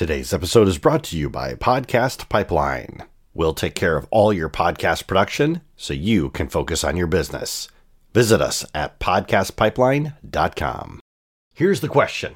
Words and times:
Today's 0.00 0.32
episode 0.32 0.66
is 0.66 0.78
brought 0.78 1.04
to 1.04 1.18
you 1.18 1.28
by 1.28 1.52
Podcast 1.52 2.30
Pipeline. 2.30 3.04
We'll 3.34 3.52
take 3.52 3.74
care 3.74 3.98
of 3.98 4.08
all 4.10 4.32
your 4.32 4.48
podcast 4.48 5.06
production 5.06 5.60
so 5.76 5.92
you 5.92 6.30
can 6.30 6.48
focus 6.48 6.84
on 6.84 6.96
your 6.96 7.06
business. 7.06 7.68
Visit 8.14 8.40
us 8.40 8.64
at 8.74 8.98
podcastpipeline.com. 8.98 11.00
Here's 11.52 11.82
the 11.82 11.88
question 11.88 12.34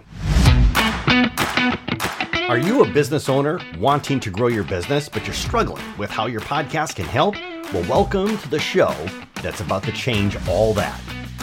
Are 2.50 2.58
you 2.58 2.84
a 2.84 2.92
business 2.92 3.30
owner 3.30 3.58
wanting 3.78 4.20
to 4.20 4.28
grow 4.28 4.48
your 4.48 4.64
business, 4.64 5.08
but 5.08 5.26
you're 5.26 5.32
struggling 5.32 5.82
with 5.96 6.10
how 6.10 6.26
your 6.26 6.42
podcast 6.42 6.96
can 6.96 7.06
help? 7.06 7.34
Well, 7.72 7.88
welcome 7.88 8.36
to 8.36 8.50
the 8.50 8.60
show 8.60 8.94
that's 9.36 9.62
about 9.62 9.84
to 9.84 9.92
change 9.92 10.36
all 10.46 10.74
that. 10.74 11.00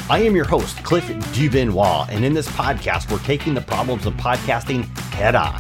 I 0.08 0.20
am 0.20 0.36
your 0.36 0.46
host, 0.46 0.84
Cliff 0.84 1.06
Duvernois, 1.34 2.10
and 2.10 2.24
in 2.24 2.36
this 2.36 2.48
podcast, 2.50 3.12
we're 3.12 3.26
taking 3.26 3.56
the 3.56 3.62
problems 3.62 4.06
of 4.06 4.14
podcasting 4.18 4.84
head 5.14 5.34
on. 5.34 5.60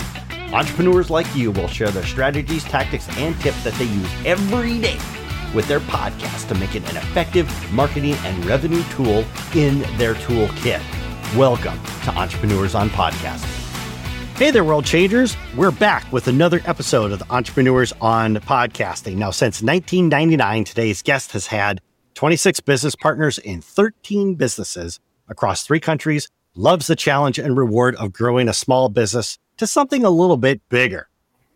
Entrepreneurs 0.53 1.09
like 1.09 1.33
you 1.33 1.49
will 1.49 1.69
share 1.69 1.91
their 1.91 2.05
strategies, 2.05 2.65
tactics, 2.65 3.07
and 3.17 3.39
tips 3.39 3.63
that 3.63 3.73
they 3.75 3.85
use 3.85 4.11
every 4.25 4.79
day 4.79 4.97
with 5.55 5.65
their 5.65 5.79
podcast 5.79 6.49
to 6.49 6.55
make 6.55 6.75
it 6.75 6.83
an 6.91 6.97
effective 6.97 7.49
marketing 7.71 8.15
and 8.25 8.45
revenue 8.45 8.83
tool 8.91 9.23
in 9.55 9.79
their 9.97 10.13
toolkit. 10.15 10.81
Welcome 11.37 11.79
to 12.03 12.09
Entrepreneurs 12.19 12.75
on 12.75 12.89
Podcasting. 12.89 13.59
Hey 14.37 14.51
there, 14.51 14.65
world 14.65 14.83
changers. 14.83 15.37
We're 15.55 15.71
back 15.71 16.11
with 16.11 16.27
another 16.27 16.59
episode 16.65 17.13
of 17.13 17.19
the 17.19 17.31
Entrepreneurs 17.31 17.93
on 18.01 18.35
Podcasting. 18.35 19.15
Now, 19.15 19.31
since 19.31 19.61
1999, 19.61 20.65
today's 20.65 21.01
guest 21.01 21.31
has 21.31 21.47
had 21.47 21.79
26 22.15 22.59
business 22.59 22.93
partners 22.93 23.37
in 23.37 23.61
13 23.61 24.35
businesses 24.35 24.99
across 25.29 25.63
three 25.63 25.79
countries, 25.79 26.27
loves 26.55 26.87
the 26.87 26.97
challenge 26.97 27.39
and 27.39 27.55
reward 27.55 27.95
of 27.95 28.11
growing 28.11 28.49
a 28.49 28.53
small 28.53 28.89
business 28.89 29.39
to 29.61 29.67
something 29.67 30.03
a 30.03 30.09
little 30.09 30.37
bit 30.37 30.59
bigger. 30.69 31.07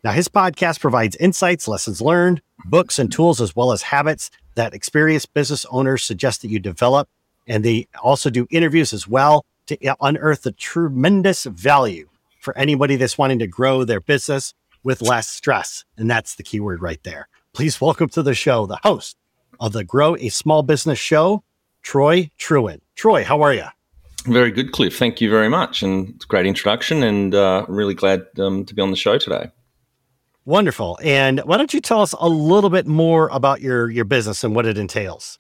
Now, 0.04 0.12
his 0.12 0.27
podcast 0.27 0.80
provides 0.80 1.16
insights, 1.16 1.68
lessons 1.68 2.02
learned, 2.02 2.40
books, 2.66 3.00
and 3.00 3.12
tools, 3.12 3.42
as 3.42 3.56
well 3.56 3.72
as 3.72 3.81
habits 3.81 4.30
that 4.53 4.75
experienced 4.75 5.34
business 5.34 5.66
owners 5.72 6.03
suggest 6.03 6.44
that 6.44 6.50
you 6.50 6.59
develop. 6.59 7.09
And 7.47 7.66
they 7.66 7.88
also 8.03 8.30
do 8.30 8.45
interviews 8.52 8.94
as 8.94 9.08
well 9.08 9.44
to 9.66 9.95
unearth 10.02 10.44
the 10.44 10.52
tremendous 10.52 11.45
value 11.45 12.08
for 12.42 12.56
anybody 12.56 12.95
that's 12.95 13.17
wanting 13.17 13.39
to 13.39 13.47
grow 13.47 13.84
their 13.84 14.02
business 14.02 14.53
with 14.84 15.02
less 15.02 15.28
stress. 15.28 15.84
And 15.97 16.08
that's 16.08 16.36
the 16.36 16.44
keyword 16.44 16.84
right 16.84 17.02
there. 17.02 17.28
Please 17.53 17.81
welcome 17.81 18.09
to 18.09 18.22
the 18.22 18.36
show 18.36 18.67
the 18.67 18.78
host 18.84 19.17
of 19.59 19.73
the 19.73 19.84
Grow 19.84 20.16
a 20.17 20.30
Small 20.30 20.62
Business 20.62 21.00
Show, 21.00 21.44
Troy 21.81 22.30
Trewin. 22.38 22.81
Troy, 22.94 23.23
how 23.23 23.42
are 23.42 23.53
you? 23.56 23.66
Very 24.26 24.52
good, 24.52 24.72
Cliff. 24.72 24.98
Thank 24.98 25.22
you 25.22 25.30
very 25.30 25.50
much. 25.50 25.84
And 25.84 26.09
it's 26.16 26.26
a 26.26 26.28
great 26.28 26.45
introduction, 26.45 27.04
and 27.04 27.36
uh, 27.36 27.66
really 27.68 27.94
glad 27.94 28.26
um, 28.40 28.66
to 28.66 28.73
be 28.73 28.81
on 28.81 28.92
the 28.92 28.98
show 28.98 29.18
today. 29.18 29.52
Wonderful. 30.45 31.00
And 31.04 31.40
why 31.42 31.58
don't 31.58 31.73
you 31.73 31.81
tell 31.81 32.02
us 32.02 32.14
a 32.20 32.30
little 32.30 32.70
bit 32.70 32.86
more 32.86 33.30
about 33.30 33.62
your, 33.62 33.90
your 33.90 34.06
business 34.06 34.44
and 34.44 34.56
what 34.56 34.66
it 34.66 34.78
entails? 34.78 35.40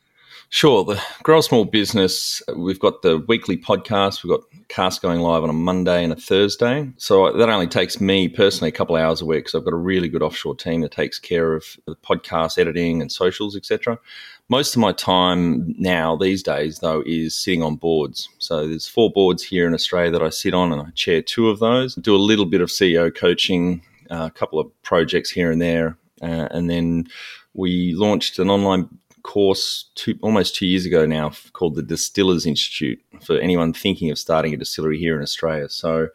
Sure. 0.49 0.83
The 0.83 1.01
Grow 1.23 1.39
a 1.39 1.43
Small 1.43 1.65
Business, 1.65 2.41
we've 2.55 2.79
got 2.79 3.01
the 3.01 3.17
weekly 3.27 3.57
podcast. 3.57 4.23
We've 4.23 4.31
got 4.31 4.41
cast 4.67 5.01
going 5.01 5.19
live 5.19 5.43
on 5.43 5.49
a 5.49 5.53
Monday 5.53 6.03
and 6.03 6.13
a 6.13 6.15
Thursday. 6.15 6.91
So 6.97 7.31
that 7.35 7.49
only 7.49 7.67
takes 7.67 7.99
me 7.99 8.29
personally 8.29 8.69
a 8.69 8.71
couple 8.71 8.95
of 8.95 9.01
hours 9.01 9.21
a 9.21 9.25
week 9.25 9.45
because 9.45 9.55
I've 9.55 9.65
got 9.65 9.73
a 9.73 9.77
really 9.77 10.07
good 10.07 10.23
offshore 10.23 10.55
team 10.55 10.81
that 10.81 10.91
takes 10.91 11.19
care 11.19 11.53
of 11.53 11.65
the 11.85 11.95
podcast 11.95 12.57
editing 12.57 13.01
and 13.01 13.11
socials, 13.11 13.55
etc. 13.55 13.99
Most 14.47 14.75
of 14.75 14.79
my 14.79 14.91
time 14.91 15.73
now 15.79 16.15
these 16.15 16.43
days, 16.43 16.79
though, 16.79 17.01
is 17.05 17.35
sitting 17.35 17.63
on 17.63 17.77
boards. 17.77 18.29
So 18.37 18.67
there's 18.67 18.87
four 18.87 19.11
boards 19.11 19.41
here 19.41 19.65
in 19.65 19.73
Australia 19.73 20.11
that 20.11 20.21
I 20.21 20.29
sit 20.29 20.53
on, 20.53 20.71
and 20.71 20.81
I 20.81 20.91
chair 20.91 21.21
two 21.21 21.49
of 21.49 21.59
those. 21.59 21.95
Do 21.95 22.15
a 22.15 22.17
little 22.17 22.45
bit 22.45 22.61
of 22.61 22.69
CEO 22.69 23.13
coaching, 23.13 23.81
uh, 24.11 24.29
a 24.31 24.31
couple 24.31 24.59
of 24.59 24.69
projects 24.83 25.31
here 25.31 25.51
and 25.51 25.59
there, 25.59 25.97
uh, 26.21 26.47
and 26.51 26.69
then 26.69 27.07
we 27.55 27.93
launched 27.95 28.37
an 28.37 28.51
online 28.51 28.87
course 29.23 29.85
two, 29.95 30.15
almost 30.21 30.55
two 30.55 30.67
years 30.67 30.85
ago 30.85 31.07
now 31.07 31.31
called 31.53 31.73
the 31.73 31.81
Distillers 31.81 32.45
Institute 32.45 33.01
for 33.21 33.39
anyone 33.39 33.73
thinking 33.73 34.11
of 34.11 34.19
starting 34.19 34.53
a 34.53 34.57
distillery 34.57 34.99
here 34.99 35.15
in 35.15 35.23
Australia. 35.23 35.67
So 35.67 36.09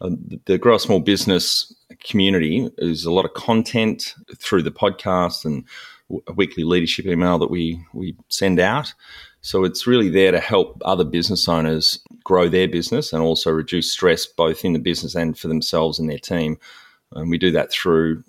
uh, 0.00 0.10
the 0.46 0.58
Grow 0.58 0.74
a 0.74 0.80
Small 0.80 0.98
Business 0.98 1.72
community 2.02 2.68
is 2.78 3.04
a 3.04 3.12
lot 3.12 3.24
of 3.24 3.34
content 3.34 4.16
through 4.36 4.62
the 4.62 4.72
podcast 4.72 5.44
and 5.44 5.64
a 6.26 6.32
weekly 6.32 6.64
leadership 6.64 7.06
email 7.06 7.38
that 7.38 7.50
we 7.50 7.82
we 7.92 8.16
send 8.28 8.60
out. 8.60 8.92
So 9.40 9.64
it's 9.64 9.86
really 9.86 10.08
there 10.08 10.32
to 10.32 10.40
help 10.40 10.80
other 10.84 11.04
business 11.04 11.48
owners 11.48 12.00
grow 12.24 12.48
their 12.48 12.68
business 12.68 13.12
and 13.12 13.22
also 13.22 13.50
reduce 13.50 13.92
stress 13.92 14.26
both 14.26 14.64
in 14.64 14.72
the 14.72 14.78
business 14.78 15.14
and 15.14 15.38
for 15.38 15.48
themselves 15.48 15.98
and 15.98 16.10
their 16.10 16.18
team. 16.18 16.58
And 17.12 17.30
we 17.30 17.38
do 17.38 17.52
that 17.52 17.70
through 17.70 18.24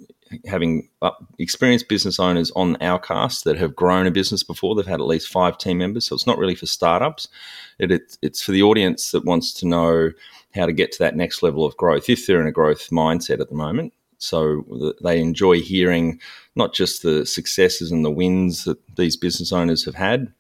having 0.45 0.87
uh, 1.01 1.11
experienced 1.39 1.89
business 1.89 2.19
owners 2.19 2.51
on 2.55 2.75
our 2.81 2.99
cast 2.99 3.43
that 3.45 3.57
have 3.57 3.75
grown 3.75 4.05
a 4.05 4.11
business 4.11 4.43
before. 4.43 4.75
They've 4.75 4.85
had 4.85 4.99
at 4.99 5.07
least 5.07 5.27
five 5.29 5.57
team 5.57 5.79
members. 5.79 6.05
So 6.05 6.15
it's 6.15 6.27
not 6.27 6.37
really 6.37 6.55
for 6.55 6.67
startups. 6.67 7.27
It, 7.79 7.91
it, 7.91 8.17
it's 8.21 8.41
for 8.41 8.51
the 8.51 8.63
audience 8.63 9.11
that 9.11 9.25
wants 9.25 9.53
to 9.53 9.67
know 9.67 10.11
how 10.53 10.65
to 10.65 10.73
get 10.73 10.91
to 10.93 10.99
that 10.99 11.15
next 11.15 11.41
level 11.43 11.65
of 11.65 11.77
growth 11.77 12.09
if 12.09 12.25
they're 12.25 12.41
in 12.41 12.47
a 12.47 12.51
growth 12.51 12.89
mindset 12.89 13.39
at 13.39 13.49
the 13.49 13.55
moment. 13.55 13.93
So 14.19 14.93
they 15.01 15.19
enjoy 15.19 15.61
hearing 15.61 16.19
not 16.55 16.73
just 16.73 17.03
the 17.03 17.25
successes 17.25 17.91
and 17.91 18.05
the 18.05 18.11
wins 18.11 18.65
that 18.65 18.77
these 18.95 19.17
business 19.17 19.51
owners 19.51 19.85
have 19.85 19.95
had, 19.95 20.31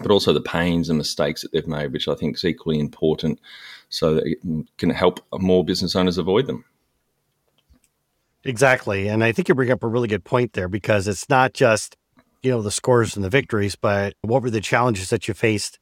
but 0.00 0.10
also 0.10 0.32
the 0.32 0.40
pains 0.40 0.88
and 0.88 0.96
mistakes 0.96 1.42
that 1.42 1.52
they've 1.52 1.66
made, 1.66 1.92
which 1.92 2.08
I 2.08 2.14
think 2.14 2.36
is 2.36 2.44
equally 2.44 2.78
important 2.78 3.40
so 3.88 4.14
that 4.14 4.26
it 4.26 4.38
can 4.78 4.90
help 4.90 5.20
more 5.32 5.64
business 5.64 5.96
owners 5.96 6.18
avoid 6.18 6.46
them. 6.46 6.64
Exactly. 8.44 9.08
And 9.08 9.24
I 9.24 9.32
think 9.32 9.48
you 9.48 9.54
bring 9.56 9.72
up 9.72 9.82
a 9.82 9.88
really 9.88 10.08
good 10.08 10.24
point 10.24 10.52
there 10.52 10.68
because 10.68 11.08
it's 11.08 11.28
not 11.28 11.52
just, 11.52 11.96
you 12.42 12.50
know, 12.52 12.62
the 12.62 12.70
scores 12.70 13.16
and 13.16 13.24
the 13.24 13.28
victories, 13.28 13.74
but 13.74 14.14
what 14.22 14.42
were 14.42 14.50
the 14.50 14.60
challenges 14.60 15.10
that 15.10 15.26
you 15.26 15.34
faced 15.34 15.80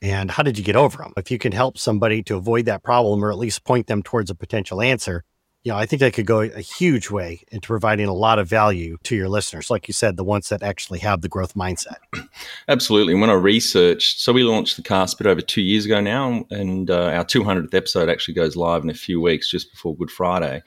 and 0.00 0.30
how 0.30 0.44
did 0.44 0.58
you 0.58 0.64
get 0.64 0.76
over 0.76 0.98
them? 0.98 1.12
If 1.16 1.30
you 1.30 1.38
can 1.38 1.50
help 1.50 1.76
somebody 1.76 2.22
to 2.24 2.36
avoid 2.36 2.66
that 2.66 2.84
problem 2.84 3.24
or 3.24 3.32
at 3.32 3.38
least 3.38 3.64
point 3.64 3.88
them 3.88 4.02
towards 4.02 4.30
a 4.30 4.34
potential 4.34 4.80
answer, 4.80 5.24
you 5.64 5.72
know, 5.72 5.78
I 5.78 5.86
think 5.86 6.00
that 6.00 6.12
could 6.12 6.26
go 6.26 6.40
a 6.40 6.60
huge 6.60 7.10
way 7.10 7.42
into 7.50 7.66
providing 7.66 8.06
a 8.06 8.12
lot 8.12 8.38
of 8.38 8.46
value 8.46 8.98
to 9.04 9.16
your 9.16 9.30
listeners. 9.30 9.70
Like 9.70 9.88
you 9.88 9.94
said, 9.94 10.18
the 10.18 10.24
ones 10.24 10.50
that 10.50 10.62
actually 10.62 10.98
have 10.98 11.22
the 11.22 11.28
growth 11.28 11.54
mindset. 11.54 11.96
Absolutely. 12.68 13.14
And 13.14 13.22
When 13.22 13.30
I 13.30 13.34
researched, 13.34 14.20
so 14.20 14.34
we 14.34 14.42
launched 14.42 14.76
the 14.76 14.82
cast 14.82 15.16
bit 15.16 15.26
over 15.26 15.40
two 15.40 15.62
years 15.62 15.86
ago 15.86 16.02
now, 16.02 16.44
and 16.50 16.90
uh, 16.90 17.06
our 17.06 17.24
200th 17.24 17.72
episode 17.72 18.10
actually 18.10 18.34
goes 18.34 18.56
live 18.56 18.82
in 18.82 18.90
a 18.90 18.94
few 18.94 19.22
weeks 19.22 19.50
just 19.50 19.70
before 19.70 19.96
Good 19.96 20.10
Friday. 20.10 20.62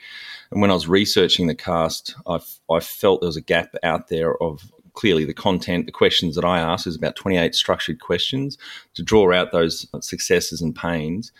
And 0.49 0.61
when 0.61 0.71
I 0.71 0.73
was 0.73 0.87
researching 0.87 1.45
the 1.45 1.55
cast, 1.55 2.15
I, 2.25 2.39
I 2.71 2.79
felt 2.79 3.21
there 3.21 3.27
was 3.27 3.37
a 3.37 3.41
gap 3.41 3.75
out 3.83 4.07
there 4.07 4.35
of 4.41 4.71
clearly 4.97 5.25
the 5.25 5.33
content, 5.33 5.85
the 5.85 5.91
questions 5.91 6.33
that 6.33 6.43
I 6.43 6.59
asked 6.59 6.87
is 6.87 6.95
about 6.95 7.15
28 7.15 7.53
structured 7.53 8.01
questions 8.01 8.57
to 8.95 9.03
draw 9.03 9.31
out 9.31 9.51
those 9.51 9.85
successes 10.01 10.59
and 10.59 10.75
pains. 10.75 11.31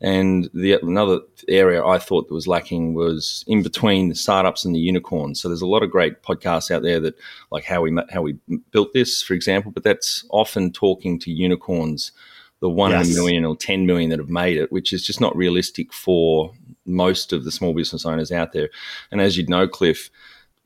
And 0.00 0.48
the 0.54 0.74
another 0.74 1.18
area 1.48 1.84
I 1.84 1.98
thought 1.98 2.28
that 2.28 2.34
was 2.34 2.46
lacking 2.46 2.94
was 2.94 3.44
in 3.48 3.64
between 3.64 4.08
the 4.08 4.14
startups 4.14 4.64
and 4.64 4.74
the 4.74 4.78
unicorns. 4.78 5.40
So 5.40 5.48
there's 5.48 5.60
a 5.60 5.66
lot 5.66 5.82
of 5.82 5.90
great 5.90 6.22
podcasts 6.22 6.70
out 6.70 6.82
there 6.82 7.00
that 7.00 7.16
like 7.50 7.64
how 7.64 7.82
we 7.82 7.98
how 8.10 8.22
we 8.22 8.38
built 8.70 8.94
this, 8.94 9.22
for 9.22 9.34
example, 9.34 9.72
but 9.72 9.82
that's 9.82 10.24
often 10.30 10.72
talking 10.72 11.18
to 11.18 11.32
unicorns, 11.32 12.12
the 12.60 12.70
one 12.70 12.92
yes. 12.92 13.08
in 13.08 13.12
a 13.12 13.14
million 13.16 13.44
or 13.44 13.56
ten 13.56 13.86
million 13.86 14.08
that 14.10 14.20
have 14.20 14.30
made 14.30 14.56
it, 14.56 14.70
which 14.70 14.92
is 14.92 15.04
just 15.04 15.20
not 15.20 15.36
realistic 15.36 15.92
for 15.92 16.52
most 16.86 17.32
of 17.32 17.44
the 17.44 17.52
small 17.52 17.74
business 17.74 18.06
owners 18.06 18.30
out 18.30 18.52
there. 18.52 18.70
And 19.10 19.20
as 19.20 19.36
you'd 19.36 19.50
know, 19.50 19.66
Cliff, 19.66 20.10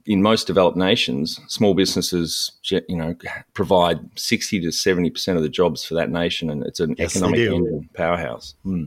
in 0.07 0.23
most 0.23 0.47
developed 0.47 0.77
nations, 0.77 1.41
small 1.49 1.75
businesses, 1.75 2.53
you 2.71 2.97
know, 2.97 3.15
provide 3.55 4.01
sixty 4.19 4.61
to 4.61 4.71
seventy 4.71 5.11
percent 5.11 5.37
of 5.37 5.43
the 5.43 5.49
jobs 5.49 5.85
for 5.85 5.95
that 5.95 6.11
nation, 6.11 6.51
and 6.51 6.63
it's 6.65 6.81
an 6.81 6.95
yes, 6.99 7.17
economic 7.17 7.41
engine 7.41 7.89
powerhouse. 7.95 8.55
Hmm. 8.63 8.85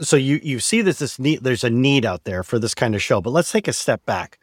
So 0.00 0.16
you 0.16 0.40
you 0.42 0.60
see 0.60 0.80
that 0.82 0.96
this 0.96 1.18
need 1.18 1.44
there's 1.44 1.64
a 1.64 1.70
need 1.70 2.04
out 2.04 2.24
there 2.24 2.42
for 2.42 2.58
this 2.58 2.74
kind 2.74 2.94
of 2.94 3.02
show 3.02 3.20
but 3.20 3.30
let's 3.30 3.52
take 3.52 3.68
a 3.68 3.72
step 3.72 4.04
back. 4.06 4.38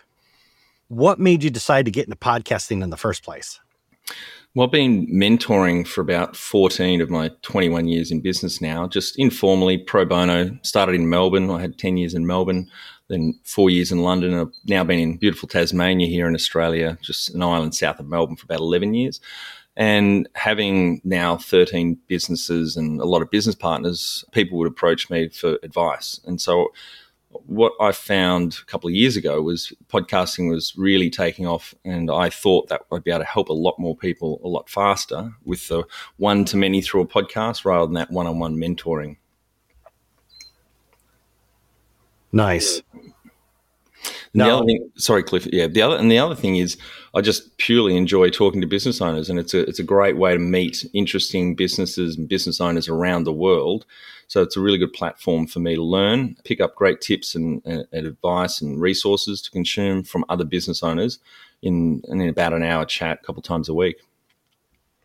What 0.88 1.20
made 1.20 1.44
you 1.44 1.50
decide 1.50 1.86
to 1.86 1.92
get 1.92 2.06
into 2.06 2.18
podcasting 2.18 2.84
in 2.84 2.90
the 2.90 2.98
first 2.98 3.24
place? 3.24 3.60
Well 4.54 4.68
i've 4.68 4.72
been 4.72 5.08
mentoring 5.08 5.88
for 5.88 6.02
about 6.02 6.36
14 6.36 7.02
of 7.02 7.10
my 7.10 7.32
21 7.42 7.88
years 7.88 8.12
in 8.12 8.20
business 8.20 8.62
now 8.62 8.88
just 8.88 9.18
informally 9.20 9.78
pro 9.78 10.06
bono. 10.06 10.58
Started 10.62 10.96
in 10.96 11.10
melbourne. 11.10 11.50
I 11.50 11.62
had 11.62 11.78
10 11.78 11.98
years 11.98 12.14
in 12.14 12.26
melbourne 12.26 12.70
then 13.12 13.40
four 13.44 13.70
years 13.70 13.92
in 13.92 14.00
london 14.00 14.34
i've 14.34 14.54
now 14.66 14.84
been 14.84 15.00
in 15.00 15.18
beautiful 15.18 15.48
tasmania 15.48 16.08
here 16.08 16.28
in 16.28 16.36
australia 16.36 16.98
just 17.02 17.34
an 17.34 17.44
island 17.44 17.76
south 17.76 18.00
of 18.00 18.08
melbourne 18.08 18.36
for 18.36 18.46
about 18.46 18.60
11 18.60 18.94
years 18.94 19.20
and 19.78 20.28
having 20.36 21.02
now 21.04 21.38
13 21.38 21.98
businesses 22.08 22.76
and 22.76 23.00
a 23.00 23.06
lot 23.06 23.22
of 23.22 23.32
business 23.32 23.56
partners, 23.56 24.26
people 24.32 24.58
would 24.58 24.68
approach 24.68 25.10
me 25.10 25.30
for 25.30 25.58
advice. 25.64 26.20
And 26.26 26.42
so, 26.42 26.72
what 27.46 27.72
I 27.80 27.94
found 27.94 28.58
a 28.62 28.66
couple 28.66 28.90
of 28.90 28.94
years 28.94 29.16
ago 29.16 29.42
was 29.42 29.72
podcasting 29.88 30.50
was 30.50 30.74
really 30.76 31.10
taking 31.10 31.48
off, 31.48 31.74
and 31.86 32.12
I 32.12 32.30
thought 32.30 32.68
that 32.68 32.82
I'd 32.92 33.06
be 33.06 33.12
able 33.12 33.22
to 33.22 33.26
help 33.26 33.48
a 33.48 33.54
lot 33.54 33.80
more 33.80 33.96
people 33.96 34.42
a 34.44 34.50
lot 34.50 34.70
faster 34.70 35.32
with 35.46 35.66
the 35.70 35.86
one 36.18 36.44
to 36.46 36.58
many 36.58 36.82
through 36.82 37.02
a 37.02 37.08
podcast 37.08 37.64
rather 37.64 37.86
than 37.86 37.96
that 37.96 38.12
one 38.12 38.28
on 38.28 38.40
one 38.40 38.58
mentoring. 38.58 39.16
Nice. 42.32 42.82
No. 44.34 44.46
The 44.46 44.56
other 44.56 44.66
thing, 44.66 44.92
sorry, 44.96 45.24
Cliff. 45.24 45.48
Yeah, 45.52 45.68
the 45.68 45.82
other 45.82 45.98
and 45.98 46.10
the 46.10 46.18
other 46.18 46.36
thing 46.36 46.56
is, 46.56 46.78
I 47.14 47.22
just 47.22 47.58
purely 47.58 47.98
enjoy 47.98 48.30
talking 48.30 48.62
to 48.62 48.68
business 48.68 49.02
owners, 49.02 49.30
and 49.30 49.38
it's 49.38 49.54
a 49.54 49.60
it's 49.68 49.80
a 49.80 49.84
great 49.84 50.18
way 50.18 50.34
to 50.34 50.40
meet 50.40 50.86
interesting 50.94 51.54
businesses 51.56 52.18
and 52.18 52.30
business 52.30 52.62
owners 52.62 52.88
around 52.88 53.26
the 53.26 53.34
world. 53.34 53.86
So 54.28 54.42
it's 54.42 54.56
a 54.56 54.62
really 54.62 54.78
good 54.78 54.94
platform 54.94 55.46
for 55.46 55.60
me 55.60 55.76
to 55.76 55.84
learn, 55.84 56.38
pick 56.46 56.62
up 56.62 56.76
great 56.76 57.02
tips 57.02 57.36
and, 57.36 57.62
and, 57.66 57.86
and 57.92 58.08
advice 58.08 58.62
and 58.62 58.80
resources 58.80 59.42
to 59.42 59.52
consume 59.52 60.04
from 60.04 60.24
other 60.30 60.46
business 60.46 60.82
owners 60.82 61.20
in, 61.62 62.02
in 62.08 62.22
about 62.22 62.54
an 62.54 62.64
hour 62.64 62.86
chat 62.86 63.20
a 63.22 63.26
couple 63.26 63.42
times 63.42 63.68
a 63.68 63.74
week. 63.74 63.98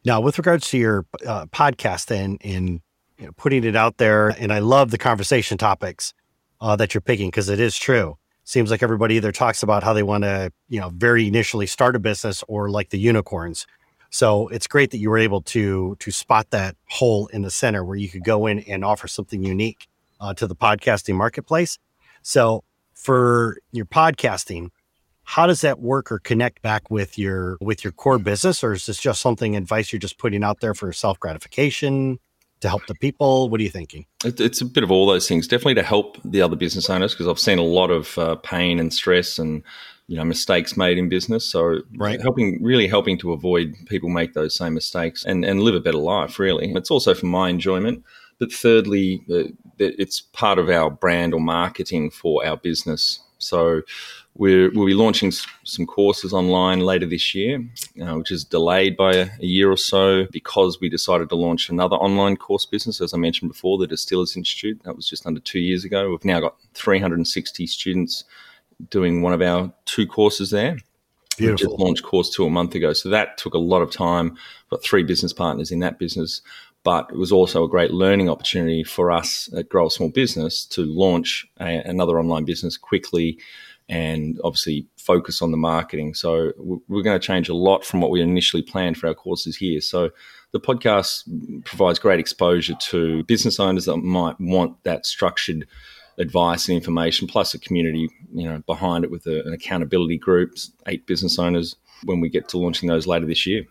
Now, 0.05 0.21
with 0.21 0.39
regards 0.39 0.71
to 0.71 0.79
your 0.79 1.07
uh, 1.27 1.47
podcast 1.47 2.13
and 2.17 2.39
in 2.41 2.83
you 3.19 3.27
know, 3.27 3.33
putting 3.33 3.65
it 3.65 3.75
out 3.75 3.97
there, 3.97 4.29
and 4.29 4.53
I 4.53 4.61
love 4.61 4.93
the 4.93 4.99
conversation 4.99 5.59
topics 5.59 6.15
uh, 6.61 6.77
that 6.77 6.95
you're 6.95 7.01
picking 7.01 7.29
because 7.29 7.49
it 7.49 7.61
is 7.61 7.77
true. 7.77 8.17
Seems 8.45 8.71
like 8.71 8.83
everybody 8.83 9.17
either 9.17 9.33
talks 9.33 9.63
about 9.63 9.83
how 9.83 9.93
they 9.93 10.05
want 10.05 10.25
to, 10.25 10.53
you 10.69 10.81
know, 10.81 10.91
very 10.91 11.27
initially 11.27 11.67
start 11.67 11.97
a 11.97 11.99
business 11.99 12.45
or 12.47 12.71
like 12.71 12.91
the 12.91 12.99
unicorns. 12.99 13.67
So 14.11 14.49
it's 14.49 14.67
great 14.67 14.93
that 14.93 14.99
you 14.99 15.11
were 15.11 15.19
able 15.19 15.43
to 15.43 15.97
to 15.99 16.11
spot 16.11 16.51
that 16.51 16.77
hole 16.89 17.27
in 17.29 17.43
the 17.43 17.51
center 17.51 17.85
where 17.85 17.97
you 17.97 18.09
could 18.09 18.25
go 18.25 18.47
in 18.47 18.61
and 18.61 18.85
offer 18.85 19.09
something 19.09 19.43
unique 19.43 19.89
uh, 20.21 20.33
to 20.35 20.47
the 20.47 20.55
podcasting 20.55 21.17
marketplace. 21.17 21.79
So 22.23 22.63
for 22.95 23.59
your 23.73 23.87
podcasting, 23.87 24.71
how 25.25 25.47
does 25.47 25.61
that 25.61 25.81
work 25.81 26.11
or 26.13 26.21
connect 26.21 26.63
back 26.63 26.89
with 26.89 27.19
your 27.19 27.59
with 27.61 27.83
your 27.83 27.93
core 27.93 28.19
business 28.19 28.63
or 28.63 28.73
is 28.73 28.87
this 28.87 29.01
just 29.01 29.21
something 29.21 29.57
advice 29.57 29.93
you're 29.93 29.99
just 29.99 30.19
putting 30.19 30.45
out 30.45 30.61
there 30.61 30.73
for 30.73 30.93
self 30.93 31.19
gratification 31.19 32.19
to 32.61 32.69
help 32.69 32.87
the 32.87 32.95
people? 32.95 33.49
What 33.49 33.61
are 33.61 33.65
you 33.65 33.71
thinking? 33.71 34.07
It, 34.25 34.41
it's 34.41 34.61
a 34.61 34.65
bit 34.65 34.85
of 34.85 34.91
all 34.91 35.07
those 35.07 35.29
things. 35.29 35.47
Definitely 35.47 35.75
to 35.75 35.83
help 35.83 36.19
the 36.25 36.43
other 36.43 36.57
business 36.57 36.89
owners 36.89 37.13
because 37.13 37.29
i've 37.29 37.39
seen 37.39 37.59
a 37.59 37.63
lot 37.63 37.91
of 37.91 38.17
uh, 38.19 38.37
pain 38.37 38.79
and 38.79 38.93
stress 38.93 39.39
and 39.39 39.63
you 40.09 40.17
know 40.17 40.25
mistakes 40.25 40.77
made 40.77 40.99
in 40.99 41.09
business. 41.09 41.45
So 41.45 41.81
right. 41.97 42.21
helping 42.21 42.63
really 42.63 42.87
helping 42.87 43.19
to 43.19 43.33
avoid 43.33 43.75
people 43.87 44.09
make 44.09 44.35
those 44.35 44.55
same 44.55 44.75
mistakes 44.75 45.25
and 45.25 45.45
and 45.45 45.63
live 45.63 45.75
a 45.75 45.81
better 45.81 45.99
life 45.99 46.39
really. 46.39 46.73
It's 46.73 46.91
also 46.91 47.15
for 47.15 47.27
my 47.27 47.49
enjoyment. 47.49 48.05
But 48.39 48.53
thirdly 48.53 49.25
uh, 49.31 49.51
it's 49.79 50.21
part 50.21 50.59
of 50.59 50.69
our 50.69 50.91
brand 50.91 51.35
or 51.35 51.41
marketing 51.41 52.11
for 52.11 52.47
our 52.47 52.57
business. 52.57 53.21
So 53.39 53.83
we 54.39 54.69
will 54.69 54.87
be 54.87 54.95
launching 54.95 55.33
some 55.65 55.87
courses 55.87 56.33
online 56.33 56.81
later 56.81 57.07
this 57.07 57.35
year, 57.35 57.65
uh, 58.03 58.15
which 58.15 58.31
is 58.31 58.45
delayed 58.45 58.97
by 58.97 59.15
a, 59.15 59.29
a, 59.41 59.47
year 59.47 59.71
or 59.71 59.77
so 59.77 60.27
because 60.31 60.79
we 60.81 60.91
decided 60.91 61.31
to 61.31 61.37
launch 61.37 61.71
another 61.71 61.97
online 61.97 62.37
course 62.37 62.67
business, 62.67 63.01
as 63.01 63.15
I 63.15 63.17
mentioned 63.17 63.51
before, 63.51 63.79
the 63.79 63.87
Distillers 63.87 64.37
Institute. 64.37 64.81
That 64.85 64.95
was 64.95 65.09
just 65.09 65.27
under 65.27 65.41
two 65.41 65.61
years 65.61 65.85
ago. 65.85 66.11
We've 66.11 66.25
now 66.25 66.41
got 66.41 66.57
360 66.75 67.67
students 67.67 68.25
doing 68.91 69.23
one 69.23 69.33
of 69.33 69.41
our 69.41 69.73
two 69.87 70.07
courses 70.07 70.51
there. 70.51 70.77
Beautiful. 71.39 71.53
We 71.53 71.71
just 71.71 71.81
launched 71.81 72.03
course 72.03 72.31
two 72.31 72.45
a 72.45 72.51
month 72.51 72.75
ago. 72.75 72.93
So 72.93 73.09
that 73.09 73.39
took 73.39 73.55
a 73.55 73.59
lot 73.59 73.81
of 73.81 73.91
time. 73.91 74.31
We've 74.31 74.71
got 74.71 74.85
three 74.85 75.03
business 75.03 75.33
partners 75.33 75.71
in 75.71 75.81
that 75.81 75.99
business 75.99 76.43
but 76.87 77.11
it 77.11 77.17
was 77.17 77.33
also 77.33 77.65
a 77.65 77.69
great 77.69 77.91
learning 77.91 78.29
opportunity 78.29 78.85
for 78.85 79.11
us 79.11 79.49
at 79.57 79.69
Grow 79.69 79.89
a 79.89 79.91
Small 79.91 80.09
Business 80.09 80.65
to 80.67 80.85
launch 80.85 81.45
a, 81.59 81.79
another 81.79 82.17
online 82.21 82.45
business 82.45 82.77
quickly 82.77 83.41
and 83.89 84.39
obviously 84.43 84.87
focus 84.97 85.43
on 85.43 85.51
the 85.51 85.57
marketing. 85.57 86.15
So 86.15 86.53
we're 86.59 87.03
going 87.03 87.19
to 87.19 87.25
change 87.25 87.49
a 87.49 87.55
lot 87.55 87.85
from 87.85 88.01
what 88.01 88.11
we 88.11 88.21
initially 88.21 88.63
planned 88.63 88.99
for 88.99 89.07
our 89.07 89.15
courses 89.15 89.57
here. 89.57 89.81
So 89.81 90.11
the 90.53 90.61
podcast 90.61 91.23
provides 91.65 91.99
great 91.99 92.19
exposure 92.19 92.75
to 92.75 93.23
business 93.25 93.61
owners 93.61 93.85
that 93.85 93.99
might 93.99 94.41
want 94.41 94.83
that 94.85 95.07
structured 95.07 95.67
advice 96.19 96.69
and 96.69 96.75
information, 96.77 97.29
plus 97.29 97.55
a 97.55 97.59
community, 97.59 98.09
you 98.35 98.49
know, 98.49 98.63
behind 98.67 99.05
it 99.05 99.11
with 99.11 99.27
a, 99.27 99.45
an 99.45 99.53
accountability 99.53 100.19
group, 100.19 100.55
eight 100.87 101.07
business 101.07 101.39
owners. 101.39 101.77
When 102.05 102.21
we 102.21 102.29
get 102.29 102.47
to 102.51 102.59
launching 102.59 102.91
those 102.91 103.07
later 103.07 103.25
this 103.25 103.47
year. 103.47 103.65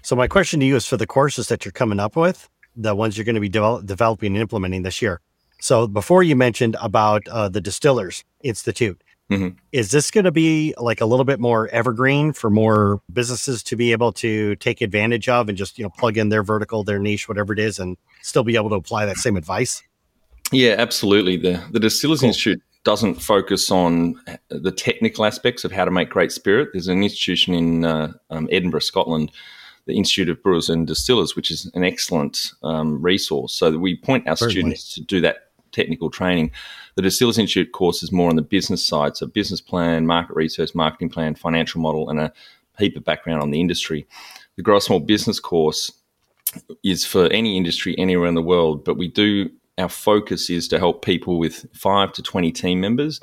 So 0.00 0.16
my 0.16 0.26
question 0.26 0.58
to 0.60 0.66
you 0.66 0.74
is 0.74 0.86
for 0.86 0.96
the 0.96 1.06
courses 1.06 1.48
that 1.48 1.66
you're 1.66 1.72
coming 1.72 2.00
up 2.00 2.16
with, 2.16 2.48
the 2.74 2.94
ones 2.94 3.16
you're 3.18 3.26
going 3.26 3.34
to 3.34 3.42
be 3.42 3.50
de- 3.50 3.82
developing 3.84 4.32
and 4.32 4.40
implementing 4.40 4.82
this 4.82 5.02
year. 5.02 5.20
So 5.60 5.86
before 5.86 6.22
you 6.22 6.34
mentioned 6.34 6.76
about 6.80 7.28
uh, 7.28 7.50
the 7.50 7.60
Distillers 7.60 8.24
Institute, 8.42 9.02
Mm-hmm. 9.32 9.56
Is 9.72 9.90
this 9.90 10.10
going 10.10 10.24
to 10.24 10.32
be 10.32 10.74
like 10.78 11.00
a 11.00 11.06
little 11.06 11.24
bit 11.24 11.40
more 11.40 11.68
evergreen 11.68 12.32
for 12.32 12.50
more 12.50 13.00
businesses 13.12 13.62
to 13.64 13.76
be 13.76 13.92
able 13.92 14.12
to 14.14 14.56
take 14.56 14.80
advantage 14.80 15.28
of 15.28 15.48
and 15.48 15.56
just, 15.56 15.78
you 15.78 15.84
know, 15.84 15.90
plug 15.90 16.18
in 16.18 16.28
their 16.28 16.42
vertical, 16.42 16.84
their 16.84 16.98
niche, 16.98 17.28
whatever 17.28 17.52
it 17.52 17.58
is, 17.58 17.78
and 17.78 17.96
still 18.22 18.44
be 18.44 18.56
able 18.56 18.68
to 18.70 18.76
apply 18.76 19.06
that 19.06 19.16
same 19.16 19.36
advice? 19.36 19.82
Yeah, 20.50 20.74
absolutely. 20.78 21.36
The 21.36 21.64
the 21.70 21.80
Distillers 21.80 22.20
cool. 22.20 22.28
Institute 22.28 22.62
doesn't 22.84 23.22
focus 23.22 23.70
on 23.70 24.20
the 24.48 24.72
technical 24.72 25.24
aspects 25.24 25.64
of 25.64 25.72
how 25.72 25.84
to 25.84 25.90
make 25.90 26.10
great 26.10 26.32
spirit. 26.32 26.70
There's 26.72 26.88
an 26.88 27.02
institution 27.02 27.54
in 27.54 27.84
uh, 27.84 28.12
um, 28.30 28.48
Edinburgh, 28.50 28.80
Scotland, 28.80 29.30
the 29.86 29.96
Institute 29.96 30.28
of 30.28 30.42
Brewers 30.42 30.68
and 30.68 30.86
Distillers, 30.86 31.36
which 31.36 31.50
is 31.50 31.70
an 31.74 31.84
excellent 31.84 32.52
um, 32.62 33.00
resource. 33.00 33.54
So 33.54 33.78
we 33.78 33.96
point 33.96 34.28
our 34.28 34.36
Certainly. 34.36 34.76
students 34.76 34.94
to 34.94 35.00
do 35.00 35.20
that 35.20 35.51
technical 35.72 36.10
training. 36.10 36.50
The 36.94 37.02
Distillers 37.02 37.38
Institute 37.38 37.72
course 37.72 38.02
is 38.02 38.12
more 38.12 38.30
on 38.30 38.36
the 38.36 38.42
business 38.42 38.84
side, 38.84 39.16
so 39.16 39.26
business 39.26 39.60
plan, 39.60 40.06
market 40.06 40.34
research, 40.34 40.74
marketing 40.74 41.10
plan, 41.10 41.34
financial 41.34 41.80
model, 41.80 42.08
and 42.10 42.20
a 42.20 42.32
heap 42.78 42.96
of 42.96 43.04
background 43.04 43.42
on 43.42 43.50
the 43.50 43.60
industry. 43.60 44.06
The 44.56 44.62
Grow 44.62 44.78
Small 44.78 45.00
Business 45.00 45.40
course 45.40 45.92
is 46.84 47.04
for 47.04 47.26
any 47.26 47.56
industry 47.56 47.94
anywhere 47.98 48.28
in 48.28 48.34
the 48.34 48.42
world, 48.42 48.84
but 48.84 48.96
we 48.96 49.08
do 49.08 49.50
our 49.78 49.88
focus 49.88 50.50
is 50.50 50.68
to 50.68 50.78
help 50.78 51.02
people 51.02 51.38
with 51.38 51.66
five 51.74 52.12
to 52.12 52.22
20 52.22 52.52
team 52.52 52.80
members 52.80 53.20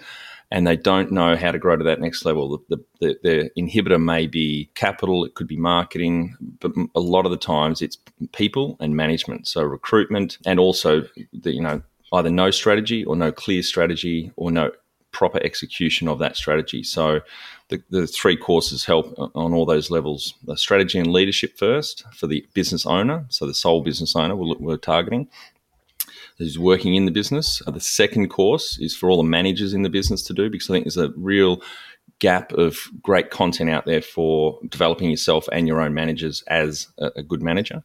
and 0.51 0.65
they 0.65 0.75
don't 0.75 1.11
know 1.11 1.35
how 1.35 1.51
to 1.51 1.59
grow 1.59 1.77
to 1.77 1.83
that 1.83 1.99
next 1.99 2.25
level. 2.25 2.63
The, 2.69 2.83
the, 2.99 3.19
the, 3.21 3.51
inhibitor 3.55 4.01
may 4.01 4.25
be 4.25 4.69
capital, 4.73 5.23
it 5.23 5.35
could 5.35 5.47
be 5.47 5.57
marketing, 5.57 6.35
but 6.59 6.71
a 6.95 6.99
lot 6.99 7.25
of 7.25 7.31
the 7.31 7.37
times 7.37 7.81
it's 7.81 7.97
people 8.31 8.75
and 8.79 8.95
management. 8.95 9.47
So 9.47 9.61
recruitment 9.61 10.39
and 10.45 10.59
also 10.59 11.03
the, 11.33 11.53
you 11.53 11.61
know 11.61 11.81
either 12.13 12.29
no 12.29 12.51
strategy 12.51 13.03
or 13.05 13.15
no 13.15 13.31
clear 13.31 13.63
strategy 13.63 14.31
or 14.35 14.51
no 14.51 14.71
proper 15.11 15.39
execution 15.43 16.07
of 16.07 16.19
that 16.19 16.35
strategy. 16.35 16.83
So 16.83 17.21
the, 17.69 17.81
the 17.89 18.07
three 18.07 18.37
courses 18.37 18.85
help 18.85 19.13
on 19.17 19.53
all 19.53 19.65
those 19.65 19.89
levels. 19.89 20.35
The 20.43 20.55
strategy 20.55 20.99
and 20.99 21.11
leadership 21.11 21.57
first 21.57 22.03
for 22.13 22.27
the 22.27 22.45
business 22.53 22.85
owner, 22.85 23.25
so 23.29 23.45
the 23.45 23.53
sole 23.53 23.81
business 23.81 24.15
owner 24.15 24.35
we're, 24.35 24.55
we're 24.59 24.77
targeting 24.77 25.27
who's 26.39 26.57
working 26.57 26.95
in 26.95 27.05
the 27.05 27.11
business. 27.11 27.61
The 27.67 27.79
second 27.79 28.29
course 28.29 28.79
is 28.79 28.95
for 28.95 29.09
all 29.09 29.17
the 29.17 29.29
managers 29.29 29.73
in 29.73 29.83
the 29.83 29.89
business 29.89 30.23
to 30.23 30.33
do 30.33 30.49
because 30.49 30.69
I 30.69 30.73
think 30.73 30.85
there's 30.85 30.97
a 30.97 31.11
real 31.17 31.61
gap 32.19 32.51
of 32.53 32.77
great 33.01 33.31
content 33.31 33.69
out 33.69 33.85
there 33.85 34.01
for 34.01 34.59
developing 34.67 35.09
yourself 35.09 35.47
and 35.51 35.67
your 35.67 35.81
own 35.81 35.93
managers 35.93 36.43
as 36.47 36.87
a, 36.97 37.11
a 37.17 37.23
good 37.23 37.41
manager. 37.41 37.81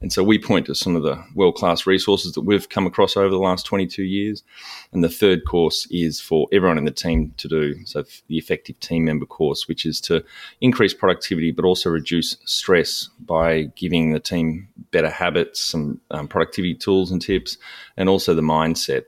And 0.00 0.12
so 0.12 0.22
we 0.22 0.38
point 0.38 0.66
to 0.66 0.74
some 0.74 0.94
of 0.94 1.02
the 1.02 1.22
world 1.34 1.56
class 1.56 1.86
resources 1.86 2.32
that 2.34 2.42
we've 2.42 2.68
come 2.68 2.86
across 2.86 3.16
over 3.16 3.30
the 3.30 3.38
last 3.38 3.66
22 3.66 4.02
years. 4.02 4.44
And 4.92 5.02
the 5.02 5.08
third 5.08 5.44
course 5.44 5.88
is 5.90 6.20
for 6.20 6.46
everyone 6.52 6.78
in 6.78 6.84
the 6.84 6.90
team 6.90 7.34
to 7.38 7.48
do. 7.48 7.84
So 7.84 8.04
the 8.28 8.38
effective 8.38 8.78
team 8.78 9.06
member 9.06 9.26
course, 9.26 9.66
which 9.66 9.84
is 9.84 10.00
to 10.02 10.24
increase 10.60 10.94
productivity, 10.94 11.50
but 11.50 11.64
also 11.64 11.90
reduce 11.90 12.36
stress 12.44 13.08
by 13.18 13.64
giving 13.74 14.12
the 14.12 14.20
team 14.20 14.68
better 14.92 15.10
habits, 15.10 15.60
some 15.60 16.00
um, 16.10 16.28
productivity 16.28 16.74
tools 16.74 17.10
and 17.10 17.20
tips, 17.20 17.56
and 17.96 18.08
also 18.08 18.34
the 18.34 18.42
mindset 18.42 19.04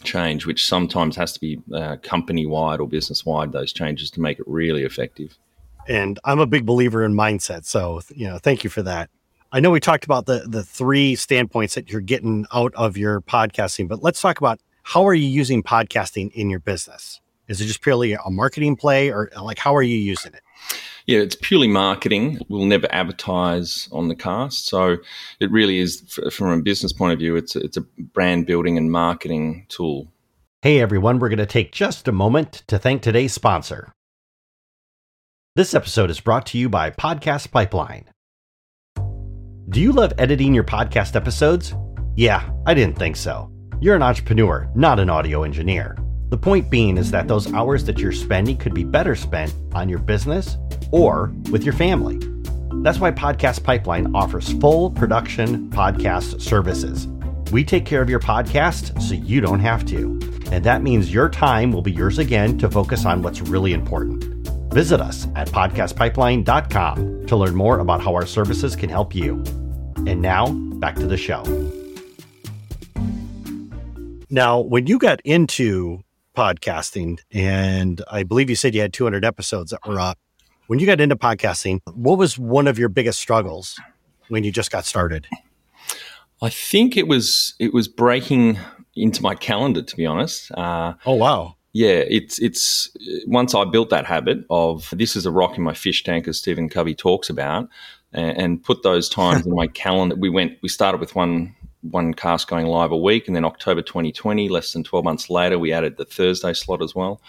change, 0.00 0.46
which 0.46 0.66
sometimes 0.66 1.16
has 1.16 1.32
to 1.32 1.40
be 1.40 1.60
uh, 1.74 1.96
company 2.02 2.46
wide 2.46 2.80
or 2.80 2.88
business 2.88 3.24
wide, 3.24 3.52
those 3.52 3.72
changes 3.72 4.10
to 4.12 4.20
make 4.20 4.38
it 4.38 4.44
really 4.46 4.84
effective. 4.84 5.36
And 5.88 6.18
I'm 6.24 6.38
a 6.38 6.46
big 6.46 6.66
believer 6.66 7.04
in 7.04 7.14
mindset. 7.14 7.64
So, 7.64 8.00
you 8.14 8.28
know, 8.28 8.38
thank 8.38 8.64
you 8.64 8.70
for 8.70 8.82
that. 8.82 9.10
I 9.50 9.60
know 9.60 9.70
we 9.70 9.80
talked 9.80 10.04
about 10.04 10.26
the 10.26 10.44
the 10.46 10.62
three 10.62 11.16
standpoints 11.16 11.74
that 11.74 11.90
you're 11.90 12.02
getting 12.02 12.44
out 12.52 12.74
of 12.74 12.98
your 12.98 13.22
podcasting, 13.22 13.88
but 13.88 14.02
let's 14.02 14.20
talk 14.20 14.38
about 14.38 14.60
how 14.82 15.06
are 15.06 15.14
you 15.14 15.26
using 15.26 15.62
podcasting 15.62 16.30
in 16.32 16.50
your 16.50 16.60
business? 16.60 17.20
Is 17.48 17.60
it 17.62 17.64
just 17.64 17.80
purely 17.80 18.12
a 18.12 18.30
marketing 18.30 18.76
play 18.76 19.10
or 19.10 19.30
like 19.40 19.58
how 19.58 19.74
are 19.74 19.82
you 19.82 19.96
using 19.96 20.34
it? 20.34 20.42
Yeah, 21.08 21.20
it's 21.20 21.38
purely 21.40 21.68
marketing. 21.68 22.38
We'll 22.50 22.66
never 22.66 22.86
advertise 22.90 23.88
on 23.90 24.08
the 24.08 24.14
cast. 24.14 24.66
So 24.66 24.98
it 25.40 25.50
really 25.50 25.78
is, 25.78 26.02
from 26.30 26.50
a 26.50 26.62
business 26.62 26.92
point 26.92 27.14
of 27.14 27.18
view, 27.18 27.34
it's 27.34 27.56
a, 27.56 27.60
it's 27.60 27.78
a 27.78 27.80
brand 28.12 28.44
building 28.44 28.76
and 28.76 28.92
marketing 28.92 29.64
tool. 29.70 30.12
Hey 30.60 30.80
everyone, 30.82 31.18
we're 31.18 31.30
going 31.30 31.38
to 31.38 31.46
take 31.46 31.72
just 31.72 32.08
a 32.08 32.12
moment 32.12 32.62
to 32.66 32.78
thank 32.78 33.00
today's 33.00 33.32
sponsor. 33.32 33.90
This 35.56 35.72
episode 35.72 36.10
is 36.10 36.20
brought 36.20 36.44
to 36.48 36.58
you 36.58 36.68
by 36.68 36.90
Podcast 36.90 37.52
Pipeline. 37.52 38.04
Do 39.70 39.80
you 39.80 39.92
love 39.92 40.12
editing 40.18 40.52
your 40.52 40.64
podcast 40.64 41.16
episodes? 41.16 41.72
Yeah, 42.16 42.50
I 42.66 42.74
didn't 42.74 42.98
think 42.98 43.16
so. 43.16 43.50
You're 43.80 43.96
an 43.96 44.02
entrepreneur, 44.02 44.70
not 44.74 45.00
an 45.00 45.08
audio 45.08 45.42
engineer. 45.42 45.96
The 46.28 46.36
point 46.36 46.70
being 46.70 46.98
is 46.98 47.10
that 47.12 47.28
those 47.28 47.50
hours 47.54 47.84
that 47.84 47.98
you're 47.98 48.12
spending 48.12 48.58
could 48.58 48.74
be 48.74 48.84
better 48.84 49.14
spent 49.14 49.54
on 49.72 49.88
your 49.88 50.00
business 50.00 50.58
or 50.90 51.32
with 51.50 51.64
your 51.64 51.74
family. 51.74 52.18
That's 52.82 52.98
why 52.98 53.10
Podcast 53.10 53.64
Pipeline 53.64 54.14
offers 54.14 54.52
full 54.60 54.90
production 54.90 55.68
podcast 55.70 56.40
services. 56.40 57.08
We 57.50 57.64
take 57.64 57.86
care 57.86 58.02
of 58.02 58.10
your 58.10 58.20
podcast 58.20 59.00
so 59.00 59.14
you 59.14 59.40
don't 59.40 59.60
have 59.60 59.84
to. 59.86 60.20
And 60.52 60.64
that 60.64 60.82
means 60.82 61.12
your 61.12 61.28
time 61.28 61.72
will 61.72 61.82
be 61.82 61.92
yours 61.92 62.18
again 62.18 62.58
to 62.58 62.70
focus 62.70 63.04
on 63.04 63.22
what's 63.22 63.40
really 63.40 63.72
important. 63.72 64.24
Visit 64.72 65.00
us 65.00 65.26
at 65.34 65.48
podcastpipeline.com 65.48 67.26
to 67.26 67.36
learn 67.36 67.54
more 67.54 67.78
about 67.80 68.02
how 68.02 68.14
our 68.14 68.26
services 68.26 68.76
can 68.76 68.90
help 68.90 69.14
you. 69.14 69.42
And 70.06 70.22
now, 70.22 70.50
back 70.52 70.94
to 70.96 71.06
the 71.06 71.16
show. 71.16 71.42
Now, 74.30 74.60
when 74.60 74.86
you 74.86 74.98
got 74.98 75.20
into 75.22 76.00
podcasting, 76.36 77.18
and 77.32 78.02
I 78.10 78.22
believe 78.22 78.50
you 78.50 78.56
said 78.56 78.74
you 78.74 78.82
had 78.82 78.92
200 78.92 79.24
episodes 79.24 79.70
that 79.70 79.80
were 79.86 79.98
up, 79.98 80.18
when 80.68 80.78
you 80.78 80.86
got 80.86 81.00
into 81.00 81.16
podcasting, 81.16 81.80
what 81.94 82.18
was 82.18 82.38
one 82.38 82.68
of 82.68 82.78
your 82.78 82.90
biggest 82.90 83.18
struggles 83.18 83.80
when 84.28 84.44
you 84.44 84.52
just 84.52 84.70
got 84.70 84.84
started? 84.84 85.26
I 86.40 86.50
think 86.50 86.96
it 86.96 87.08
was 87.08 87.54
it 87.58 87.74
was 87.74 87.88
breaking 87.88 88.58
into 88.94 89.22
my 89.22 89.34
calendar, 89.34 89.82
to 89.82 89.96
be 89.96 90.06
honest. 90.06 90.52
Uh, 90.52 90.94
oh 91.04 91.14
wow! 91.14 91.56
Yeah, 91.72 92.04
it's 92.06 92.38
it's 92.38 92.90
once 93.26 93.54
I 93.54 93.64
built 93.64 93.90
that 93.90 94.06
habit 94.06 94.44
of 94.50 94.92
this 94.96 95.16
is 95.16 95.26
a 95.26 95.32
rock 95.32 95.56
in 95.56 95.64
my 95.64 95.74
fish 95.74 96.04
tank, 96.04 96.28
as 96.28 96.38
Stephen 96.38 96.68
Covey 96.68 96.94
talks 96.94 97.30
about, 97.30 97.68
and, 98.12 98.36
and 98.36 98.62
put 98.62 98.82
those 98.82 99.08
times 99.20 99.46
in 99.46 99.54
my 99.54 99.66
calendar. 99.66 100.16
We 100.16 100.28
went, 100.28 100.58
we 100.62 100.68
started 100.68 101.00
with 101.00 101.14
one 101.14 101.56
one 101.80 102.12
cast 102.12 102.46
going 102.46 102.66
live 102.66 102.92
a 102.92 102.96
week, 102.96 103.26
and 103.26 103.34
then 103.34 103.46
October 103.46 103.80
2020, 103.80 104.48
less 104.50 104.74
than 104.74 104.84
12 104.84 105.04
months 105.04 105.30
later, 105.30 105.58
we 105.58 105.72
added 105.72 105.96
the 105.96 106.04
Thursday 106.04 106.52
slot 106.52 106.82
as 106.82 106.94
well. 106.94 107.22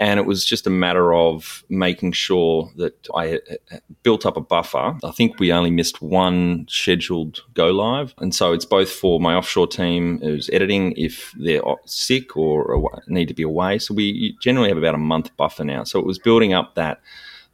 And 0.00 0.18
it 0.18 0.24
was 0.24 0.46
just 0.46 0.66
a 0.66 0.70
matter 0.70 1.12
of 1.12 1.62
making 1.68 2.12
sure 2.12 2.70
that 2.76 3.06
I 3.14 3.34
uh, 3.34 3.76
built 4.02 4.24
up 4.24 4.36
a 4.38 4.40
buffer. 4.40 4.96
I 5.04 5.10
think 5.10 5.38
we 5.38 5.52
only 5.52 5.70
missed 5.70 6.00
one 6.00 6.66
scheduled 6.70 7.42
go 7.52 7.70
live. 7.70 8.14
And 8.18 8.34
so 8.34 8.54
it's 8.54 8.64
both 8.64 8.90
for 8.90 9.20
my 9.20 9.34
offshore 9.34 9.66
team 9.66 10.18
who's 10.20 10.48
editing 10.54 10.94
if 10.96 11.34
they're 11.38 11.60
sick 11.84 12.34
or 12.34 12.90
need 13.08 13.28
to 13.28 13.34
be 13.34 13.42
away. 13.42 13.78
So 13.78 13.92
we 13.92 14.38
generally 14.40 14.70
have 14.70 14.78
about 14.78 14.94
a 14.94 14.98
month 14.98 15.36
buffer 15.36 15.64
now. 15.64 15.84
So 15.84 16.00
it 16.00 16.06
was 16.06 16.18
building 16.18 16.54
up 16.54 16.74
that 16.76 17.00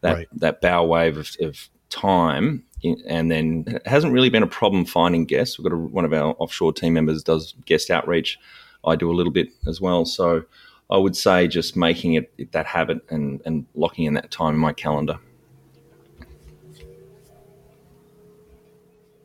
that 0.02 0.14
right. 0.14 0.28
that 0.34 0.60
bow 0.60 0.84
wave 0.84 1.16
of, 1.16 1.36
of 1.40 1.68
time 1.90 2.64
and 3.08 3.30
then 3.30 3.64
it 3.66 3.86
hasn't 3.86 4.12
really 4.12 4.28
been 4.28 4.42
a 4.42 4.48
problem 4.48 4.84
finding 4.84 5.24
guests. 5.24 5.58
We've 5.58 5.68
got 5.68 5.74
a, 5.74 5.78
one 5.78 6.04
of 6.04 6.12
our 6.12 6.34
offshore 6.38 6.72
team 6.72 6.94
members 6.94 7.22
does 7.22 7.54
guest 7.64 7.90
outreach. 7.90 8.38
I 8.84 8.96
do 8.96 9.10
a 9.10 9.14
little 9.14 9.32
bit 9.32 9.48
as 9.66 9.80
well. 9.80 10.04
So 10.04 10.44
I 10.90 10.96
would 10.96 11.16
say 11.16 11.48
just 11.48 11.76
making 11.76 12.14
it 12.14 12.52
that 12.52 12.66
habit 12.66 12.98
and, 13.10 13.42
and 13.44 13.66
locking 13.74 14.04
in 14.04 14.14
that 14.14 14.30
time 14.30 14.54
in 14.54 14.60
my 14.60 14.72
calendar. 14.72 15.18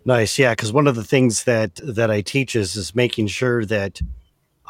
Nice, 0.03 0.39
yeah. 0.39 0.53
Because 0.53 0.73
one 0.73 0.87
of 0.87 0.95
the 0.95 1.03
things 1.03 1.43
that 1.43 1.75
that 1.83 2.09
I 2.09 2.21
teach 2.21 2.55
is 2.55 2.75
is 2.75 2.95
making 2.95 3.27
sure 3.27 3.65
that 3.65 4.01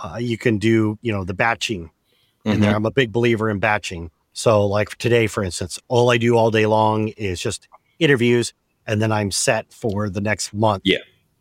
uh, 0.04 0.18
you 0.20 0.38
can 0.38 0.58
do 0.58 0.98
you 1.02 1.12
know 1.12 1.24
the 1.24 1.34
batching. 1.34 1.86
Mm-hmm. 1.86 2.50
And 2.50 2.64
there, 2.64 2.76
I'm 2.76 2.86
a 2.86 2.92
big 2.92 3.12
believer 3.12 3.50
in 3.50 3.60
batching. 3.60 4.12
So, 4.34 4.66
like 4.66 4.98
today, 4.98 5.28
for 5.28 5.44
instance, 5.44 5.80
all 5.88 6.10
I 6.10 6.18
do 6.18 6.36
all 6.36 6.52
day 6.52 6.66
long 6.66 7.10
is 7.10 7.40
just 7.40 7.68
interviews, 8.00 8.54
and 8.88 9.02
then 9.02 9.12
I'm 9.12 9.32
set 9.32 9.72
for 9.72 10.10
the 10.10 10.22
next 10.22 10.54
month. 10.54 10.82
Yeah, 10.86 10.98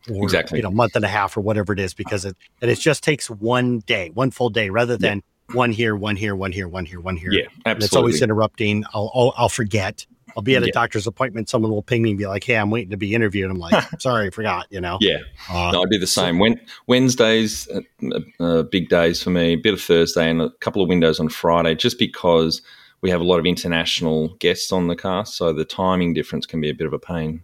or, 0.08 0.22
exactly. 0.22 0.58
You 0.58 0.62
know, 0.62 0.70
month 0.70 0.94
and 0.94 1.04
a 1.04 1.08
half 1.08 1.36
or 1.36 1.40
whatever 1.40 1.72
it 1.72 1.80
is, 1.80 1.94
because 1.94 2.24
it 2.24 2.36
and 2.60 2.70
it 2.70 2.78
just 2.78 3.02
takes 3.02 3.28
one 3.30 3.80
day, 3.80 4.10
one 4.14 4.30
full 4.30 4.50
day, 4.50 4.70
rather 4.70 4.96
than 4.96 5.22
one 5.54 5.72
here, 5.72 5.96
one 5.96 6.16
here, 6.16 6.34
one 6.34 6.52
here, 6.52 6.68
one 6.68 6.84
here, 6.84 7.00
one 7.00 7.16
here. 7.16 7.32
Yeah, 7.32 7.44
absolutely. 7.44 7.72
And 7.72 7.82
it's 7.82 7.96
always 7.96 8.22
interrupting. 8.22 8.84
I'll, 8.94 9.10
I'll, 9.14 9.32
I'll 9.36 9.48
forget. 9.48 10.06
I'll 10.36 10.42
be 10.42 10.54
at 10.54 10.62
a 10.62 10.66
yeah. 10.66 10.72
doctor's 10.72 11.06
appointment. 11.06 11.48
Someone 11.48 11.72
will 11.72 11.82
ping 11.82 12.02
me 12.02 12.10
and 12.10 12.18
be 12.18 12.26
like, 12.26 12.44
"Hey, 12.44 12.56
I'm 12.56 12.70
waiting 12.70 12.90
to 12.90 12.96
be 12.96 13.14
interviewed." 13.14 13.50
I'm 13.50 13.58
like, 13.58 13.84
"Sorry, 14.00 14.28
I 14.28 14.30
forgot." 14.30 14.66
You 14.70 14.80
know. 14.80 14.98
Yeah. 15.00 15.18
Uh, 15.48 15.72
no, 15.72 15.82
I 15.82 15.86
do 15.90 15.98
the 15.98 16.06
same. 16.06 16.38
When 16.38 16.60
Wednesdays, 16.86 17.68
uh, 17.68 18.20
uh, 18.38 18.62
big 18.62 18.88
days 18.88 19.22
for 19.22 19.30
me. 19.30 19.54
A 19.54 19.56
bit 19.56 19.74
of 19.74 19.80
Thursday 19.80 20.30
and 20.30 20.40
a 20.40 20.50
couple 20.60 20.82
of 20.82 20.88
windows 20.88 21.18
on 21.18 21.28
Friday, 21.28 21.74
just 21.74 21.98
because 21.98 22.62
we 23.00 23.10
have 23.10 23.20
a 23.20 23.24
lot 23.24 23.38
of 23.38 23.46
international 23.46 24.28
guests 24.36 24.72
on 24.72 24.86
the 24.86 24.96
cast, 24.96 25.36
so 25.36 25.52
the 25.52 25.64
timing 25.64 26.14
difference 26.14 26.46
can 26.46 26.60
be 26.60 26.70
a 26.70 26.74
bit 26.74 26.86
of 26.86 26.92
a 26.92 26.98
pain. 26.98 27.42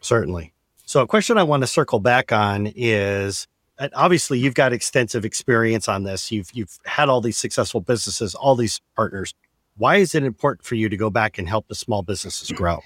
Certainly. 0.00 0.52
So, 0.86 1.02
a 1.02 1.06
question 1.06 1.36
I 1.36 1.42
want 1.42 1.62
to 1.62 1.66
circle 1.66 2.00
back 2.00 2.32
on 2.32 2.72
is 2.74 3.46
obviously 3.94 4.38
you've 4.38 4.54
got 4.54 4.72
extensive 4.72 5.24
experience 5.24 5.88
on 5.88 6.04
this. 6.04 6.30
You've 6.32 6.50
you've 6.52 6.78
had 6.84 7.08
all 7.08 7.20
these 7.20 7.38
successful 7.38 7.80
businesses, 7.80 8.34
all 8.34 8.56
these 8.56 8.80
partners. 8.96 9.34
Why 9.76 9.96
is 9.96 10.14
it 10.14 10.24
important 10.24 10.66
for 10.66 10.74
you 10.74 10.88
to 10.88 10.96
go 10.96 11.10
back 11.10 11.38
and 11.38 11.48
help 11.48 11.68
the 11.68 11.74
small 11.74 12.02
businesses 12.02 12.50
grow? 12.50 12.80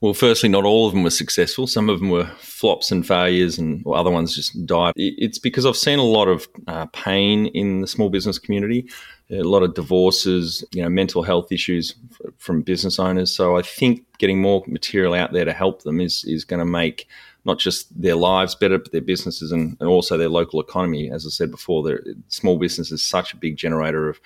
Well, 0.00 0.14
firstly, 0.14 0.48
not 0.48 0.64
all 0.64 0.86
of 0.86 0.92
them 0.92 1.04
were 1.04 1.10
successful. 1.10 1.66
Some 1.66 1.88
of 1.88 2.00
them 2.00 2.10
were 2.10 2.26
flops 2.38 2.90
and 2.90 3.06
failures, 3.06 3.58
and 3.58 3.86
other 3.86 4.10
ones 4.10 4.34
just 4.34 4.66
died. 4.66 4.92
It's 4.96 5.38
because 5.38 5.64
I've 5.64 5.76
seen 5.76 5.98
a 5.98 6.04
lot 6.04 6.26
of 6.26 6.48
uh, 6.66 6.86
pain 6.86 7.46
in 7.46 7.80
the 7.80 7.86
small 7.86 8.10
business 8.10 8.38
community, 8.38 8.88
a 9.30 9.42
lot 9.42 9.62
of 9.62 9.74
divorces, 9.74 10.64
you 10.72 10.82
know, 10.82 10.88
mental 10.88 11.22
health 11.22 11.52
issues 11.52 11.94
from 12.38 12.62
business 12.62 12.98
owners. 12.98 13.30
So 13.30 13.56
I 13.56 13.62
think 13.62 14.04
getting 14.18 14.40
more 14.40 14.64
material 14.66 15.14
out 15.14 15.32
there 15.32 15.44
to 15.44 15.52
help 15.52 15.82
them 15.82 16.00
is 16.00 16.24
is 16.24 16.44
going 16.44 16.60
to 16.60 16.66
make 16.66 17.06
not 17.44 17.58
just 17.58 18.00
their 18.00 18.14
lives 18.14 18.54
better, 18.54 18.78
but 18.78 18.92
their 18.92 19.00
businesses 19.00 19.50
and, 19.50 19.76
and 19.80 19.88
also 19.88 20.16
their 20.16 20.28
local 20.28 20.60
economy. 20.60 21.10
As 21.10 21.26
I 21.26 21.30
said 21.30 21.50
before, 21.50 22.00
small 22.28 22.58
business 22.58 22.92
is 22.92 23.02
such 23.02 23.32
a 23.32 23.36
big 23.36 23.56
generator 23.56 24.08
of, 24.08 24.20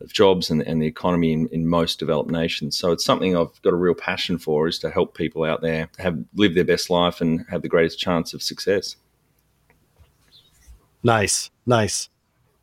of 0.00 0.12
jobs 0.12 0.50
and, 0.50 0.62
and 0.62 0.80
the 0.80 0.86
economy 0.86 1.32
in, 1.32 1.48
in 1.48 1.66
most 1.66 1.98
developed 1.98 2.30
nations. 2.30 2.78
So 2.78 2.90
it's 2.90 3.04
something 3.04 3.36
I've 3.36 3.60
got 3.62 3.74
a 3.74 3.76
real 3.76 3.94
passion 3.94 4.38
for 4.38 4.68
is 4.68 4.78
to 4.80 4.90
help 4.90 5.14
people 5.16 5.44
out 5.44 5.60
there 5.60 5.90
have 5.98 6.18
live 6.34 6.54
their 6.54 6.64
best 6.64 6.88
life 6.88 7.20
and 7.20 7.44
have 7.50 7.62
the 7.62 7.68
greatest 7.68 7.98
chance 7.98 8.32
of 8.32 8.42
success. 8.42 8.96
Nice, 11.02 11.50
nice. 11.66 12.08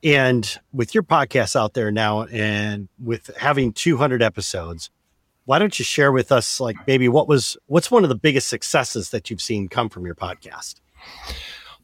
And 0.04 0.60
with 0.72 0.94
your 0.96 1.04
podcast 1.04 1.56
out 1.56 1.74
there 1.74 1.92
now 1.92 2.24
and 2.24 2.88
with 2.98 3.30
having 3.38 3.74
200 3.74 4.24
episodes, 4.24 4.90
why 5.50 5.58
don't 5.58 5.80
you 5.80 5.84
share 5.84 6.12
with 6.12 6.32
us 6.32 6.60
like 6.60 6.76
maybe 6.86 7.10
what 7.10 7.28
was 7.28 7.58
what's 7.66 7.90
one 7.90 8.04
of 8.04 8.10
the 8.10 8.16
biggest 8.16 8.48
successes 8.48 9.10
that 9.10 9.32
you've 9.32 9.42
seen 9.42 9.68
come 9.68 9.90
from 9.90 10.06
your 10.06 10.14
podcast 10.14 10.76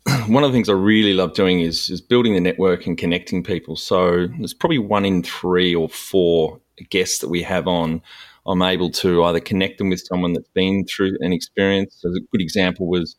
one 0.27 0.43
of 0.43 0.51
the 0.51 0.55
things 0.55 0.69
I 0.69 0.74
really 0.74 1.13
love 1.13 1.34
doing 1.34 1.62
is 1.62 1.89
is 1.89 2.00
building 2.00 2.36
the 2.36 2.39
network 2.39 2.86
and 2.86 2.95
connecting 2.95 3.43
people. 3.43 3.75
So 3.75 4.27
there's 4.38 4.53
probably 4.53 4.77
one 4.77 5.03
in 5.03 5.24
three 5.24 5.74
or 5.74 5.89
four 5.89 6.62
guests 6.91 7.17
that 7.19 7.29
we 7.29 7.41
have 7.41 7.67
on. 7.67 8.03
I'm 8.45 8.62
able 8.62 8.91
to 8.91 9.24
either 9.24 9.39
connect 9.39 9.79
them 9.79 9.89
with 9.89 10.01
someone 10.01 10.34
that's 10.34 10.50
been 10.50 10.86
through 10.86 11.17
an 11.22 11.34
experience. 11.34 11.98
So 12.00 12.10
a 12.10 12.19
good 12.31 12.41
example 12.41 12.88
was 12.88 13.15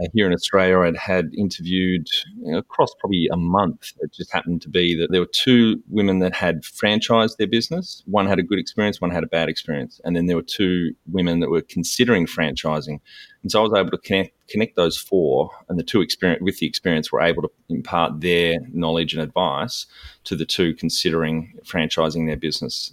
Uh, 0.00 0.06
here 0.14 0.26
in 0.26 0.32
Australia, 0.32 0.78
I'd 0.78 0.96
had 0.96 1.30
interviewed 1.36 2.06
you 2.36 2.52
know, 2.52 2.58
across 2.58 2.90
probably 3.00 3.28
a 3.32 3.36
month. 3.36 3.92
It 4.00 4.12
just 4.12 4.32
happened 4.32 4.62
to 4.62 4.68
be 4.68 4.94
that 4.96 5.08
there 5.10 5.20
were 5.20 5.30
two 5.32 5.82
women 5.88 6.20
that 6.20 6.34
had 6.34 6.62
franchised 6.62 7.36
their 7.36 7.48
business. 7.48 8.02
One 8.06 8.26
had 8.26 8.38
a 8.38 8.44
good 8.44 8.60
experience, 8.60 9.00
one 9.00 9.10
had 9.10 9.24
a 9.24 9.28
bad 9.28 9.48
experience. 9.48 10.00
And 10.04 10.14
then 10.14 10.26
there 10.26 10.36
were 10.36 10.42
two 10.42 10.94
women 11.06 11.40
that 11.40 11.50
were 11.50 11.62
considering 11.62 12.26
franchising. 12.26 13.00
And 13.42 13.50
so 13.50 13.60
I 13.60 13.62
was 13.62 13.72
able 13.74 13.90
to 13.90 13.98
connect, 13.98 14.48
connect 14.48 14.76
those 14.76 14.96
four, 14.96 15.50
and 15.68 15.78
the 15.78 15.84
two 15.84 16.00
experience 16.00 16.42
with 16.42 16.58
the 16.58 16.66
experience 16.66 17.10
were 17.10 17.22
able 17.22 17.42
to 17.42 17.50
impart 17.68 18.20
their 18.20 18.58
knowledge 18.72 19.14
and 19.14 19.22
advice 19.22 19.86
to 20.24 20.36
the 20.36 20.46
two 20.46 20.74
considering 20.74 21.54
franchising 21.64 22.26
their 22.26 22.36
business. 22.36 22.92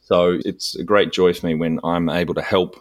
So 0.00 0.38
it's 0.44 0.74
a 0.76 0.84
great 0.84 1.12
joy 1.12 1.34
for 1.34 1.48
me 1.48 1.54
when 1.54 1.80
I'm 1.82 2.08
able 2.08 2.34
to 2.34 2.42
help 2.42 2.76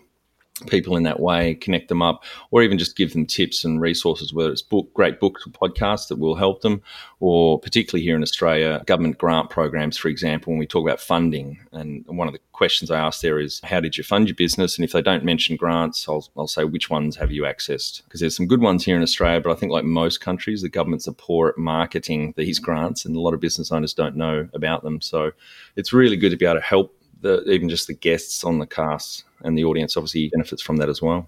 people 0.67 0.95
in 0.95 1.03
that 1.03 1.19
way, 1.19 1.53
connect 1.55 1.89
them 1.89 2.01
up, 2.01 2.23
or 2.49 2.63
even 2.63 2.77
just 2.77 2.95
give 2.95 3.11
them 3.11 3.25
tips 3.25 3.65
and 3.65 3.81
resources, 3.81 4.33
whether 4.33 4.51
it's 4.51 4.61
book, 4.61 4.93
great 4.93 5.19
books 5.19 5.45
or 5.45 5.49
podcasts 5.49 6.07
that 6.07 6.17
will 6.17 6.35
help 6.35 6.61
them, 6.61 6.81
or 7.19 7.59
particularly 7.59 8.03
here 8.03 8.15
in 8.15 8.21
Australia, 8.21 8.81
government 8.85 9.17
grant 9.17 9.49
programs, 9.49 9.97
for 9.97 10.07
example, 10.07 10.51
when 10.51 10.59
we 10.59 10.65
talk 10.65 10.87
about 10.87 11.01
funding. 11.01 11.59
And 11.73 12.05
one 12.07 12.27
of 12.27 12.33
the 12.33 12.39
questions 12.53 12.89
I 12.89 12.99
ask 12.99 13.19
there 13.19 13.37
is, 13.37 13.59
how 13.65 13.81
did 13.81 13.97
you 13.97 14.03
fund 14.03 14.29
your 14.29 14.35
business? 14.35 14.77
And 14.77 14.85
if 14.85 14.93
they 14.93 15.01
don't 15.01 15.25
mention 15.25 15.57
grants, 15.57 16.07
I'll, 16.07 16.25
I'll 16.37 16.47
say, 16.47 16.63
which 16.63 16.89
ones 16.89 17.17
have 17.17 17.31
you 17.31 17.43
accessed? 17.43 18.03
Because 18.05 18.21
there's 18.21 18.37
some 18.37 18.47
good 18.47 18.61
ones 18.61 18.85
here 18.85 18.95
in 18.95 19.03
Australia, 19.03 19.41
but 19.41 19.51
I 19.51 19.55
think 19.55 19.73
like 19.73 19.83
most 19.83 20.21
countries, 20.21 20.61
the 20.61 20.69
governments 20.69 21.07
are 21.07 21.13
poor 21.13 21.49
at 21.49 21.57
marketing 21.57 22.33
these 22.37 22.59
grants, 22.59 23.03
and 23.03 23.13
a 23.13 23.19
lot 23.19 23.33
of 23.33 23.41
business 23.41 23.73
owners 23.73 23.93
don't 23.93 24.15
know 24.15 24.47
about 24.53 24.83
them. 24.83 25.01
So 25.01 25.31
it's 25.75 25.91
really 25.91 26.15
good 26.15 26.29
to 26.29 26.37
be 26.37 26.45
able 26.45 26.61
to 26.61 26.65
help 26.65 26.97
the, 27.25 27.43
even 27.49 27.67
just 27.67 27.87
the 27.87 27.93
guests 27.93 28.43
on 28.43 28.59
the 28.59 28.67
cast 28.67 29.23
and 29.43 29.57
the 29.57 29.65
audience 29.65 29.97
obviously 29.97 30.29
benefits 30.29 30.61
from 30.61 30.77
that 30.77 30.89
as 30.89 31.01
well. 31.01 31.27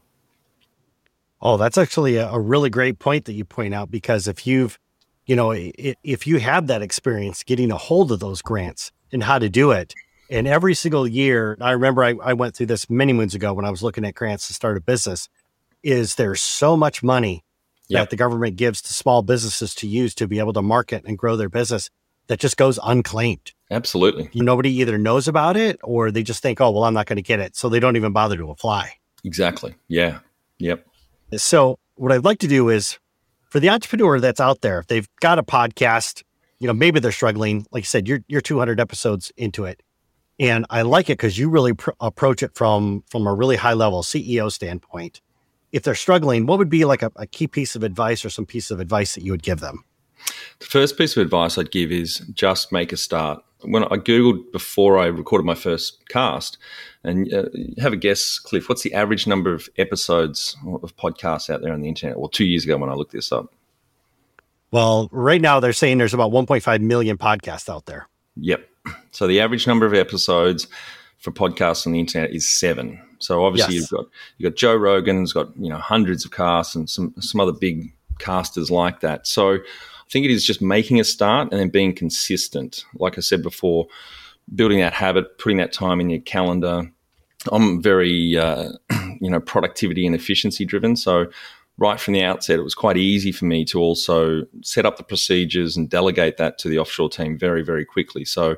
Oh, 1.42 1.58
that's 1.58 1.78
actually 1.78 2.18
a, 2.18 2.30
a 2.30 2.40
really 2.40 2.70
great 2.70 3.00
point 3.00 3.26
that 3.26 3.34
you 3.34 3.44
point 3.44 3.74
out 3.74 3.90
because 3.90 4.28
if 4.28 4.46
you've, 4.46 4.78
you 5.26 5.36
know, 5.36 5.52
if 5.52 6.28
you 6.28 6.38
have 6.38 6.68
that 6.68 6.84
experience 6.84 7.44
getting 7.44 7.72
a 7.72 7.78
hold 7.78 8.12
of 8.12 8.20
those 8.20 8.42
grants 8.42 8.92
and 9.12 9.24
how 9.24 9.40
to 9.40 9.50
do 9.50 9.72
it, 9.72 9.94
and 10.30 10.48
every 10.48 10.76
single 10.76 11.08
year, 11.08 11.58
I 11.60 11.72
remember 11.72 12.04
I, 12.04 12.14
I 12.22 12.34
went 12.34 12.56
through 12.56 12.68
this 12.68 12.90
many 12.90 13.14
moons 13.14 13.34
ago 13.34 13.54
when 13.54 13.66
I 13.66 13.72
was 13.72 13.82
looking 13.82 14.06
at 14.06 14.14
grants 14.14 14.48
to 14.48 14.54
start 14.54 14.78
a 14.78 14.82
business. 14.82 15.30
Is 15.84 16.16
there's 16.16 16.42
so 16.42 16.76
much 16.76 17.02
money 17.02 17.44
yep. 17.88 18.02
that 18.02 18.10
the 18.10 18.18
government 18.18 18.56
gives 18.56 18.82
to 18.84 18.94
small 18.94 19.22
businesses 19.22 19.74
to 19.76 19.88
use 19.88 20.14
to 20.16 20.28
be 20.28 20.40
able 20.40 20.54
to 20.54 20.62
market 20.62 21.06
and 21.06 21.18
grow 21.18 21.36
their 21.38 21.50
business 21.50 21.90
that 22.28 22.40
just 22.40 22.58
goes 22.58 22.80
unclaimed. 22.84 23.54
Absolutely. 23.70 24.30
Nobody 24.34 24.72
either 24.80 24.98
knows 24.98 25.28
about 25.28 25.58
it 25.58 25.80
or 25.84 26.12
they 26.12 26.24
just 26.24 26.42
think, 26.42 26.62
oh, 26.62 26.72
well, 26.72 26.84
I'm 26.84 26.94
not 26.94 27.06
going 27.06 27.18
to 27.18 27.22
get 27.22 27.40
it. 27.40 27.56
So 27.56 27.70
they 27.70 27.80
don't 27.80 27.96
even 27.96 28.14
bother 28.14 28.38
to 28.38 28.50
apply. 28.50 28.94
Exactly. 29.24 29.76
Yeah. 29.88 30.20
Yep. 30.60 30.86
So, 31.36 31.80
what 31.96 32.12
I'd 32.12 32.24
like 32.24 32.40
to 32.40 32.48
do 32.48 32.70
is 32.70 33.00
for 33.50 33.60
the 33.60 33.70
entrepreneur 33.70 34.20
that's 34.20 34.40
out 34.40 34.62
there, 34.62 34.80
if 34.80 34.88
they've 34.88 35.10
got 35.20 35.40
a 35.40 35.44
podcast 35.44 36.24
you 36.60 36.68
know, 36.68 36.74
maybe 36.74 37.00
they're 37.00 37.12
struggling. 37.12 37.66
Like 37.72 37.82
you 37.82 37.88
said, 37.88 38.08
you're 38.08 38.24
you're 38.28 38.42
200 38.42 38.80
episodes 38.80 39.32
into 39.38 39.66
it, 39.66 39.82
and 40.40 40.66
I 40.70 40.82
like 40.82 41.10
it 41.10 41.18
because 41.18 41.38
you 41.38 41.50
really 41.50 41.74
pr- 41.74 41.92
approach 42.00 42.44
it 42.44 42.56
from 42.56 43.04
from 43.10 43.28
a 43.28 43.34
really 43.34 43.56
high 43.56 43.74
level 43.74 44.02
CEO 44.02 44.52
standpoint. 44.52 45.22
If 45.72 45.84
they're 45.84 45.96
struggling, 45.96 46.46
what 46.46 46.60
would 46.60 46.70
be 46.70 46.86
like 46.86 47.04
a, 47.04 47.12
a 47.18 47.28
key 47.28 47.48
piece 47.48 47.76
of 47.76 47.84
advice 47.84 48.24
or 48.24 48.30
some 48.30 48.46
piece 48.46 48.72
of 48.72 48.80
advice 48.80 49.16
that 49.16 49.24
you 49.24 49.32
would 49.32 49.44
give 49.44 49.60
them? 49.60 49.84
The 50.60 50.66
first 50.66 50.98
piece 50.98 51.16
of 51.16 51.22
advice 51.22 51.58
I'd 51.58 51.72
give 51.72 51.92
is 51.92 52.20
just 52.34 52.72
make 52.72 52.92
a 52.92 52.98
start. 52.98 53.44
When 53.62 53.84
I 53.86 53.98
googled 53.98 54.52
before 54.52 55.00
I 55.00 55.08
recorded 55.08 55.46
my 55.46 55.56
first 55.56 56.08
cast, 56.10 56.58
and 57.04 57.34
uh, 57.34 57.46
have 57.80 57.94
a 57.94 57.98
guess, 57.98 58.38
Cliff, 58.38 58.70
what's 58.70 58.84
the 58.84 58.94
average 58.94 59.26
number 59.26 59.54
of 59.54 59.70
episodes 59.78 60.56
of 60.84 60.96
podcasts 60.96 61.50
out 61.50 61.62
there 61.62 61.74
on 61.74 61.82
the 61.82 61.88
internet? 61.88 62.20
Well, 62.20 62.30
two 62.30 62.46
years 62.46 62.66
ago 62.66 62.78
when 62.78 62.90
I 62.90 62.94
looked 62.94 63.14
this 63.14 63.32
up. 63.32 63.54
Well, 64.72 65.10
right 65.12 65.42
now 65.42 65.60
they're 65.60 65.74
saying 65.74 65.98
there's 65.98 66.14
about 66.14 66.32
1.5 66.32 66.82
million 66.82 67.18
podcasts 67.18 67.70
out 67.74 67.86
there. 67.86 68.08
Yep. 68.36 68.68
So 69.12 69.28
the 69.28 69.40
average 69.40 69.66
number 69.66 69.86
of 69.86 69.94
episodes 69.94 70.68
for 71.18 71.32
podcasts 71.32 71.88
on 71.88 71.94
the 71.94 72.00
internet 72.00 72.32
is 72.32 72.48
seven. 72.48 73.02
So 73.20 73.44
obviously 73.46 73.76
yes. 73.76 73.82
you've 73.82 74.00
got 74.00 74.06
you've 74.38 74.52
got 74.52 74.58
Joe 74.58 74.76
Rogan's 74.76 75.34
got 75.34 75.56
you 75.58 75.70
know 75.70 75.78
hundreds 75.78 76.26
of 76.26 76.32
casts 76.32 76.76
and 76.76 76.90
some 76.90 77.14
some 77.20 77.42
other 77.42 77.54
big 77.54 77.94
casters 78.20 78.70
like 78.70 79.00
that. 79.02 79.26
So 79.26 79.60
I 80.08 80.10
think 80.12 80.26
it 80.26 80.32
is 80.32 80.46
just 80.46 80.62
making 80.62 81.00
a 81.00 81.04
start 81.04 81.50
and 81.52 81.60
then 81.60 81.70
being 81.70 81.94
consistent. 81.94 82.86
Like 82.96 83.18
I 83.18 83.22
said 83.22 83.44
before, 83.44 83.88
building 84.56 84.80
that 84.80 84.94
habit, 84.94 85.38
putting 85.38 85.58
that 85.58 85.74
time 85.74 86.00
in 86.00 86.10
your 86.10 86.22
calendar. 86.22 86.90
I'm 87.52 87.82
very 87.82 88.38
uh, 88.38 88.72
you 89.20 89.30
know 89.30 89.40
productivity 89.40 90.06
and 90.06 90.16
efficiency 90.16 90.66
driven, 90.66 90.96
so 90.96 91.28
right 91.78 92.00
from 92.00 92.14
the 92.14 92.24
outset, 92.24 92.60
it 92.60 92.64
was 92.64 92.76
quite 92.76 92.98
easy 92.98 93.32
for 93.32 93.46
me 93.46 93.64
to 93.66 93.80
also 93.80 94.44
set 94.64 94.86
up 94.86 94.98
the 94.98 95.04
procedures 95.04 95.78
and 95.78 95.90
delegate 95.90 96.38
that 96.38 96.58
to 96.60 96.70
the 96.70 96.80
offshore 96.80 97.10
team 97.10 97.38
very, 97.38 97.64
very 97.64 97.86
quickly. 97.86 98.26
So 98.26 98.56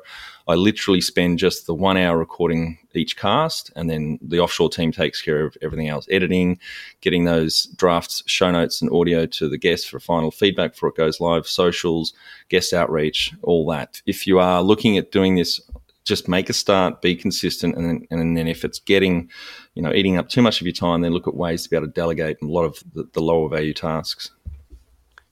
I 0.50 0.56
literally 0.56 1.00
spend 1.00 1.38
just 1.38 1.66
the 1.66 1.74
one 1.74 1.96
hour 1.96 2.18
recording 2.18 2.78
each 2.92 3.16
cast, 3.16 3.70
and 3.76 3.88
then 3.88 4.18
the 4.20 4.40
offshore 4.40 4.68
team 4.68 4.90
takes 4.90 5.22
care 5.22 5.44
of 5.44 5.56
everything 5.62 5.88
else 5.88 6.08
editing, 6.10 6.58
getting 7.00 7.24
those 7.24 7.66
drafts, 7.76 8.22
show 8.26 8.50
notes, 8.50 8.82
and 8.82 8.90
audio 8.90 9.26
to 9.26 9.48
the 9.48 9.56
guests 9.56 9.86
for 9.86 10.00
final 10.00 10.32
feedback 10.32 10.72
before 10.72 10.88
it 10.88 10.96
goes 10.96 11.20
live, 11.20 11.46
socials, 11.46 12.12
guest 12.48 12.72
outreach, 12.72 13.32
all 13.42 13.64
that. 13.70 14.02
If 14.06 14.26
you 14.26 14.40
are 14.40 14.60
looking 14.60 14.98
at 14.98 15.12
doing 15.12 15.36
this 15.36 15.60
just 16.04 16.28
make 16.28 16.50
a 16.50 16.52
start, 16.52 17.02
be 17.02 17.14
consistent, 17.14 17.76
and 17.76 17.88
then, 17.88 18.06
and 18.10 18.36
then 18.36 18.48
if 18.48 18.64
it's 18.64 18.80
getting, 18.80 19.30
you 19.74 19.82
know, 19.82 19.92
eating 19.92 20.16
up 20.16 20.28
too 20.28 20.42
much 20.42 20.60
of 20.60 20.66
your 20.66 20.74
time, 20.74 21.02
then 21.02 21.12
look 21.12 21.28
at 21.28 21.36
ways 21.36 21.62
to 21.62 21.70
be 21.70 21.76
able 21.76 21.86
to 21.86 21.92
delegate 21.92 22.38
a 22.42 22.46
lot 22.46 22.64
of 22.64 22.82
the, 22.94 23.08
the 23.12 23.20
lower 23.20 23.48
value 23.48 23.74
tasks. 23.74 24.30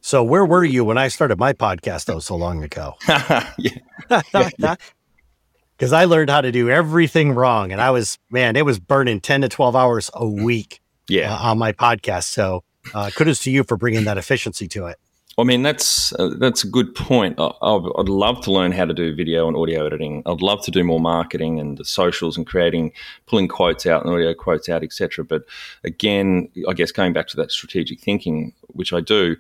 So 0.00 0.22
where 0.22 0.46
were 0.46 0.64
you 0.64 0.84
when 0.84 0.96
I 0.96 1.08
started 1.08 1.38
my 1.38 1.52
podcast 1.52 2.04
though 2.04 2.20
so 2.20 2.36
long 2.36 2.62
ago? 2.62 2.94
Because 5.78 5.92
I 5.92 6.06
learned 6.06 6.28
how 6.28 6.40
to 6.40 6.50
do 6.50 6.68
everything 6.68 7.32
wrong, 7.32 7.70
and 7.70 7.80
I 7.80 7.90
was 7.90 8.18
man, 8.30 8.56
it 8.56 8.64
was 8.64 8.80
burning 8.80 9.20
ten 9.20 9.42
to 9.42 9.48
twelve 9.48 9.76
hours 9.76 10.10
a 10.12 10.26
week. 10.26 10.80
Yeah, 11.08 11.32
uh, 11.32 11.50
on 11.50 11.58
my 11.58 11.72
podcast. 11.72 12.24
So 12.24 12.64
uh, 12.94 13.10
kudos 13.14 13.42
to 13.44 13.50
you 13.50 13.64
for 13.64 13.76
bringing 13.76 14.04
that 14.04 14.18
efficiency 14.18 14.66
to 14.68 14.86
it. 14.86 14.98
I 15.38 15.44
mean, 15.44 15.62
that's 15.62 16.12
uh, 16.14 16.30
that's 16.40 16.64
a 16.64 16.68
good 16.68 16.96
point. 16.96 17.38
I, 17.38 17.52
would 17.62 18.08
love 18.08 18.40
to 18.42 18.50
learn 18.50 18.72
how 18.72 18.86
to 18.86 18.92
do 18.92 19.14
video 19.14 19.46
and 19.46 19.56
audio 19.56 19.86
editing. 19.86 20.24
I'd 20.26 20.42
love 20.42 20.64
to 20.64 20.72
do 20.72 20.82
more 20.82 20.98
marketing 20.98 21.60
and 21.60 21.78
the 21.78 21.84
socials 21.84 22.36
and 22.36 22.44
creating, 22.44 22.90
pulling 23.26 23.46
quotes 23.46 23.86
out 23.86 24.04
and 24.04 24.12
audio 24.12 24.34
quotes 24.34 24.68
out, 24.68 24.82
etc. 24.82 25.24
But 25.24 25.44
again, 25.84 26.48
I 26.68 26.72
guess 26.72 26.90
going 26.90 27.12
back 27.12 27.28
to 27.28 27.36
that 27.36 27.52
strategic 27.52 28.00
thinking, 28.00 28.52
which 28.66 28.92
I 28.92 29.00
do, 29.00 29.36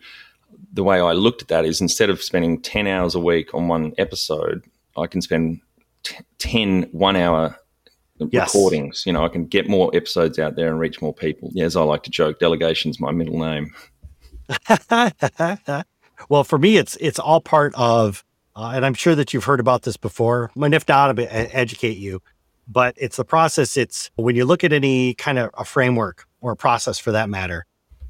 the 0.72 0.84
way 0.84 1.00
I 1.00 1.12
looked 1.12 1.42
at 1.42 1.48
that 1.48 1.64
is 1.64 1.80
instead 1.80 2.10
of 2.10 2.22
spending 2.22 2.62
ten 2.62 2.86
hours 2.86 3.16
a 3.16 3.20
week 3.20 3.52
on 3.52 3.66
one 3.66 3.92
episode, 3.98 4.62
I 4.96 5.08
can 5.08 5.20
spend 5.20 5.60
t- 6.08 6.24
10 6.38 6.88
one 6.92 7.16
hour 7.16 7.56
yes. 8.30 8.54
recordings. 8.54 9.04
You 9.06 9.12
know, 9.12 9.24
I 9.24 9.28
can 9.28 9.46
get 9.46 9.68
more 9.68 9.90
episodes 9.94 10.38
out 10.38 10.56
there 10.56 10.68
and 10.68 10.78
reach 10.78 11.00
more 11.00 11.14
people. 11.14 11.50
Yeah, 11.52 11.64
as 11.64 11.76
I 11.76 11.82
like 11.82 12.02
to 12.04 12.10
joke, 12.10 12.38
delegation's 12.38 13.00
my 13.00 13.10
middle 13.12 13.38
name. 13.38 13.72
well, 16.28 16.44
for 16.44 16.58
me, 16.58 16.76
it's 16.76 16.96
it's 16.96 17.18
all 17.18 17.40
part 17.40 17.74
of, 17.76 18.24
uh, 18.56 18.72
and 18.74 18.84
I'm 18.84 18.94
sure 18.94 19.14
that 19.14 19.32
you've 19.34 19.44
heard 19.44 19.60
about 19.60 19.82
this 19.82 19.96
before. 19.96 20.50
And 20.56 20.74
if 20.74 20.88
not, 20.88 21.18
I'll 21.18 21.26
educate 21.30 21.98
you. 21.98 22.22
But 22.70 22.94
it's 22.98 23.16
the 23.16 23.24
process. 23.24 23.76
It's 23.76 24.10
when 24.16 24.36
you 24.36 24.44
look 24.44 24.62
at 24.62 24.72
any 24.72 25.14
kind 25.14 25.38
of 25.38 25.50
a 25.56 25.64
framework 25.64 26.26
or 26.40 26.52
a 26.52 26.56
process 26.56 26.98
for 26.98 27.12
that 27.12 27.30
matter. 27.30 27.64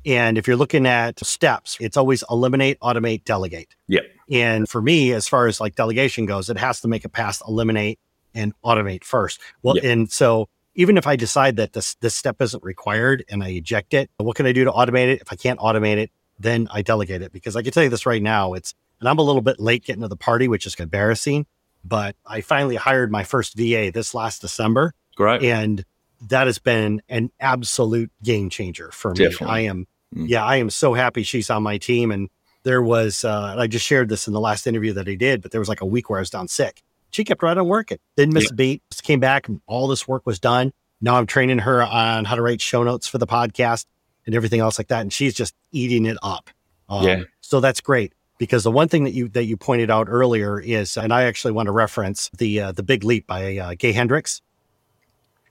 And 0.08 0.38
if 0.38 0.46
you're 0.46 0.56
looking 0.56 0.86
at 0.86 1.22
steps, 1.24 1.76
it's 1.80 1.98
always 1.98 2.24
eliminate, 2.30 2.80
automate, 2.80 3.24
delegate. 3.24 3.76
Yeah. 3.88 4.00
And 4.30 4.66
for 4.66 4.80
me, 4.80 5.12
as 5.12 5.28
far 5.28 5.46
as 5.46 5.60
like 5.60 5.74
delegation 5.74 6.24
goes, 6.24 6.48
it 6.48 6.56
has 6.56 6.80
to 6.80 6.88
make 6.88 7.04
it 7.04 7.10
past 7.10 7.42
eliminate 7.46 7.98
and 8.34 8.54
automate 8.64 9.04
first. 9.04 9.38
Well, 9.62 9.76
yep. 9.76 9.84
and 9.84 10.10
so 10.10 10.48
even 10.74 10.96
if 10.96 11.06
I 11.06 11.16
decide 11.16 11.56
that 11.56 11.74
this 11.74 11.94
this 11.96 12.14
step 12.14 12.40
isn't 12.40 12.64
required 12.64 13.22
and 13.28 13.44
I 13.44 13.48
eject 13.48 13.92
it, 13.92 14.10
what 14.16 14.34
can 14.34 14.46
I 14.46 14.52
do 14.52 14.64
to 14.64 14.72
automate 14.72 15.08
it? 15.08 15.20
If 15.20 15.30
I 15.30 15.36
can't 15.36 15.60
automate 15.60 15.98
it, 15.98 16.10
then 16.38 16.68
I 16.70 16.80
delegate 16.80 17.20
it 17.20 17.32
because 17.32 17.54
I 17.54 17.62
can 17.62 17.72
tell 17.72 17.82
you 17.82 17.90
this 17.90 18.06
right 18.06 18.22
now. 18.22 18.54
It's, 18.54 18.74
and 19.00 19.08
I'm 19.10 19.18
a 19.18 19.22
little 19.22 19.42
bit 19.42 19.60
late 19.60 19.84
getting 19.84 20.02
to 20.02 20.08
the 20.08 20.16
party, 20.16 20.48
which 20.48 20.66
is 20.66 20.74
embarrassing, 20.76 21.46
but 21.84 22.16
I 22.26 22.40
finally 22.40 22.76
hired 22.76 23.12
my 23.12 23.24
first 23.24 23.56
VA 23.56 23.90
this 23.92 24.14
last 24.14 24.40
December. 24.40 24.94
Great. 25.16 25.42
And 25.42 25.84
that 26.28 26.46
has 26.46 26.58
been 26.58 27.02
an 27.08 27.30
absolute 27.40 28.10
game 28.22 28.50
changer 28.50 28.90
for 28.90 29.10
me. 29.10 29.24
Definitely. 29.24 29.46
I 29.48 29.60
am. 29.60 29.86
Yeah, 30.12 30.44
I 30.44 30.56
am 30.56 30.70
so 30.70 30.94
happy 30.94 31.22
she's 31.22 31.50
on 31.50 31.62
my 31.62 31.78
team. 31.78 32.10
And 32.10 32.28
there 32.62 32.82
was, 32.82 33.24
uh, 33.24 33.54
I 33.58 33.66
just 33.66 33.86
shared 33.86 34.08
this 34.08 34.26
in 34.26 34.32
the 34.32 34.40
last 34.40 34.66
interview 34.66 34.92
that 34.94 35.08
I 35.08 35.14
did, 35.14 35.42
but 35.42 35.50
there 35.50 35.60
was 35.60 35.68
like 35.68 35.80
a 35.80 35.86
week 35.86 36.10
where 36.10 36.18
I 36.18 36.22
was 36.22 36.30
down 36.30 36.48
sick. 36.48 36.82
She 37.10 37.24
kept 37.24 37.42
right 37.42 37.56
on 37.56 37.66
working, 37.66 37.98
didn't 38.16 38.34
miss 38.34 38.44
yeah. 38.44 38.52
a 38.52 38.56
beat, 38.56 38.82
came 39.02 39.20
back, 39.20 39.48
and 39.48 39.60
all 39.66 39.88
this 39.88 40.06
work 40.06 40.26
was 40.26 40.38
done. 40.38 40.72
Now 41.00 41.16
I'm 41.16 41.26
training 41.26 41.60
her 41.60 41.82
on 41.82 42.24
how 42.24 42.34
to 42.34 42.42
write 42.42 42.60
show 42.60 42.82
notes 42.82 43.06
for 43.06 43.18
the 43.18 43.26
podcast 43.26 43.86
and 44.26 44.34
everything 44.34 44.60
else 44.60 44.78
like 44.78 44.88
that. 44.88 45.00
And 45.00 45.12
she's 45.12 45.34
just 45.34 45.54
eating 45.72 46.04
it 46.04 46.18
up. 46.22 46.50
Um, 46.88 47.04
yeah. 47.04 47.22
So 47.40 47.60
that's 47.60 47.80
great 47.80 48.12
because 48.38 48.62
the 48.62 48.70
one 48.70 48.88
thing 48.88 49.04
that 49.04 49.12
you 49.12 49.28
that 49.30 49.44
you 49.44 49.56
pointed 49.56 49.90
out 49.90 50.08
earlier 50.08 50.60
is, 50.60 50.96
and 50.96 51.12
I 51.12 51.24
actually 51.24 51.52
want 51.52 51.66
to 51.66 51.72
reference 51.72 52.30
the 52.36 52.60
uh, 52.60 52.72
the 52.72 52.82
Big 52.82 53.04
Leap 53.04 53.26
by 53.26 53.56
uh, 53.56 53.74
Gay 53.78 53.92
Hendricks, 53.92 54.42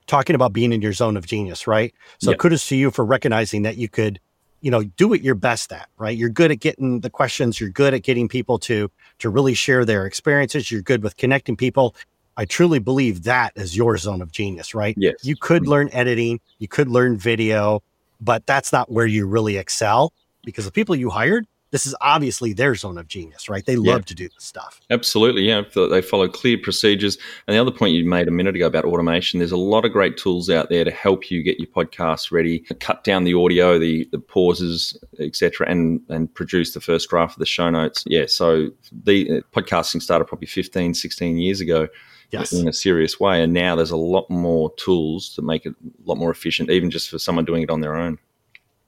talking 0.06 0.34
about 0.34 0.52
being 0.52 0.72
in 0.72 0.82
your 0.82 0.92
zone 0.92 1.16
of 1.16 1.26
genius, 1.26 1.66
right? 1.66 1.94
So 2.18 2.30
yep. 2.30 2.38
kudos 2.38 2.68
to 2.68 2.76
you 2.76 2.90
for 2.90 3.04
recognizing 3.04 3.62
that 3.62 3.76
you 3.76 3.88
could, 3.88 4.20
you 4.60 4.70
know, 4.70 4.82
do 4.82 5.08
what 5.08 5.22
you're 5.22 5.34
best 5.34 5.72
at, 5.72 5.88
right? 5.98 6.16
You're 6.16 6.28
good 6.28 6.50
at 6.50 6.60
getting 6.60 7.00
the 7.00 7.10
questions. 7.10 7.60
You're 7.60 7.70
good 7.70 7.94
at 7.94 8.02
getting 8.02 8.28
people 8.28 8.58
to 8.60 8.90
to 9.18 9.30
really 9.30 9.54
share 9.54 9.84
their 9.84 10.06
experiences. 10.06 10.70
You're 10.70 10.82
good 10.82 11.02
with 11.02 11.16
connecting 11.16 11.56
people. 11.56 11.94
I 12.36 12.44
truly 12.44 12.78
believe 12.78 13.24
that 13.24 13.52
is 13.56 13.76
your 13.76 13.96
zone 13.98 14.22
of 14.22 14.30
genius, 14.30 14.74
right? 14.74 14.94
Yes. 14.96 15.16
You 15.22 15.36
could 15.36 15.62
mm-hmm. 15.62 15.70
learn 15.70 15.90
editing. 15.92 16.40
You 16.58 16.68
could 16.68 16.88
learn 16.88 17.16
video 17.16 17.82
but 18.20 18.46
that's 18.46 18.72
not 18.72 18.90
where 18.90 19.06
you 19.06 19.26
really 19.26 19.56
excel 19.56 20.12
because 20.44 20.64
the 20.64 20.72
people 20.72 20.96
you 20.96 21.10
hired, 21.10 21.46
this 21.70 21.86
is 21.86 21.94
obviously 22.00 22.52
their 22.52 22.74
zone 22.74 22.96
of 22.96 23.08
genius, 23.08 23.48
right? 23.48 23.64
They 23.64 23.76
love 23.76 24.00
yeah. 24.00 24.04
to 24.04 24.14
do 24.14 24.28
this 24.28 24.44
stuff. 24.44 24.80
Absolutely. 24.90 25.42
Yeah. 25.42 25.62
They 25.74 26.00
follow 26.00 26.28
clear 26.28 26.56
procedures. 26.58 27.18
And 27.46 27.54
the 27.54 27.60
other 27.60 27.70
point 27.70 27.94
you 27.94 28.04
made 28.08 28.26
a 28.28 28.30
minute 28.30 28.56
ago 28.56 28.66
about 28.66 28.84
automation, 28.84 29.38
there's 29.38 29.52
a 29.52 29.56
lot 29.56 29.84
of 29.84 29.92
great 29.92 30.16
tools 30.16 30.48
out 30.48 30.70
there 30.70 30.84
to 30.84 30.90
help 30.90 31.30
you 31.30 31.42
get 31.42 31.58
your 31.58 31.68
podcast 31.68 32.32
ready, 32.32 32.60
cut 32.80 33.04
down 33.04 33.24
the 33.24 33.34
audio, 33.34 33.78
the, 33.78 34.08
the 34.12 34.18
pauses, 34.18 34.96
etc., 35.18 35.68
and, 35.68 36.00
and 36.08 36.32
produce 36.34 36.72
the 36.72 36.80
first 36.80 37.10
draft 37.10 37.34
of 37.34 37.38
the 37.38 37.46
show 37.46 37.68
notes. 37.68 38.04
Yeah. 38.06 38.26
So 38.26 38.70
the 39.04 39.30
uh, 39.30 39.40
podcasting 39.58 40.00
started 40.00 40.24
probably 40.24 40.46
15, 40.46 40.94
16 40.94 41.38
years 41.38 41.60
ago. 41.60 41.88
Yes. 42.30 42.52
in 42.52 42.68
a 42.68 42.74
serious 42.74 43.18
way. 43.18 43.42
And 43.42 43.54
now 43.54 43.74
there's 43.74 43.90
a 43.90 43.96
lot 43.96 44.28
more 44.28 44.70
tools 44.74 45.34
to 45.36 45.40
make 45.40 45.64
it 45.64 45.72
a 45.72 46.06
lot 46.06 46.18
more 46.18 46.30
efficient, 46.30 46.68
even 46.68 46.90
just 46.90 47.08
for 47.08 47.18
someone 47.18 47.46
doing 47.46 47.62
it 47.62 47.70
on 47.70 47.80
their 47.80 47.96
own. 47.96 48.18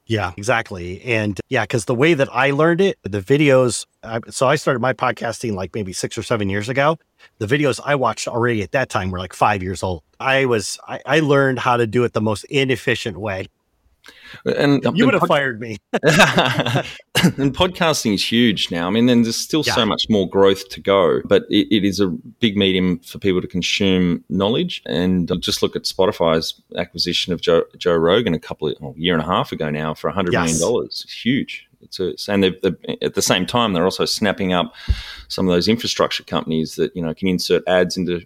Yeah, 0.07 0.33
exactly. 0.35 1.01
And 1.03 1.39
yeah, 1.47 1.63
because 1.63 1.85
the 1.85 1.95
way 1.95 2.13
that 2.13 2.27
I 2.33 2.51
learned 2.51 2.81
it, 2.81 2.97
the 3.03 3.21
videos, 3.21 3.85
I, 4.03 4.19
so 4.29 4.47
I 4.47 4.55
started 4.55 4.79
my 4.79 4.93
podcasting 4.93 5.53
like 5.53 5.73
maybe 5.73 5.93
six 5.93 6.17
or 6.17 6.23
seven 6.23 6.49
years 6.49 6.67
ago. 6.69 6.97
The 7.37 7.45
videos 7.45 7.79
I 7.83 7.95
watched 7.95 8.27
already 8.27 8.61
at 8.63 8.71
that 8.71 8.89
time 8.89 9.11
were 9.11 9.19
like 9.19 9.33
five 9.33 9.63
years 9.63 9.83
old. 9.83 10.03
I 10.19 10.45
was, 10.45 10.79
I, 10.87 10.99
I 11.05 11.19
learned 11.19 11.59
how 11.59 11.77
to 11.77 11.87
do 11.87 12.03
it 12.03 12.13
the 12.13 12.21
most 12.21 12.43
inefficient 12.45 13.17
way. 13.17 13.47
And 14.45 14.83
you 14.97 15.05
would 15.05 15.13
have 15.13 15.21
pod- 15.21 15.29
fired 15.29 15.59
me. 15.59 15.77
and 15.93 17.53
podcasting 17.55 18.13
is 18.13 18.31
huge 18.31 18.71
now. 18.71 18.87
I 18.87 18.89
mean, 18.89 19.05
then 19.05 19.23
there's 19.23 19.35
still 19.35 19.63
yeah. 19.65 19.75
so 19.75 19.85
much 19.85 20.05
more 20.09 20.27
growth 20.29 20.69
to 20.69 20.81
go, 20.81 21.21
but 21.25 21.43
it, 21.49 21.67
it 21.75 21.85
is 21.85 21.99
a 21.99 22.07
big 22.07 22.57
medium 22.57 22.99
for 22.99 23.19
people 23.19 23.41
to 23.41 23.47
consume 23.47 24.23
knowledge. 24.29 24.81
And 24.85 25.31
just 25.41 25.61
look 25.61 25.75
at 25.75 25.83
Spotify's 25.83 26.61
acquisition 26.77 27.33
of 27.33 27.41
Joe, 27.41 27.63
Joe 27.77 27.95
Rogan 27.95 28.33
a 28.33 28.39
couple 28.39 28.67
of 28.67 28.75
well, 28.79 28.93
year 28.97 29.13
and 29.13 29.23
a 29.23 29.25
half 29.25 29.51
ago 29.51 29.69
now 29.69 29.93
for 29.93 30.07
a 30.07 30.13
hundred 30.13 30.33
yes. 30.33 30.47
million 30.47 30.61
dollars. 30.61 31.01
It's 31.05 31.13
huge. 31.25 31.67
It's 31.81 31.99
a, 31.99 32.13
and 32.31 32.43
they're, 32.43 32.55
they're, 32.61 32.77
at 33.01 33.15
the 33.15 33.21
same 33.21 33.45
time, 33.45 33.73
they're 33.73 33.85
also 33.85 34.05
snapping 34.05 34.53
up 34.53 34.73
some 35.27 35.47
of 35.47 35.53
those 35.53 35.67
infrastructure 35.67 36.23
companies 36.23 36.75
that 36.75 36.95
you 36.95 37.01
know 37.01 37.13
can 37.13 37.27
insert 37.27 37.67
ads 37.67 37.97
into 37.97 38.21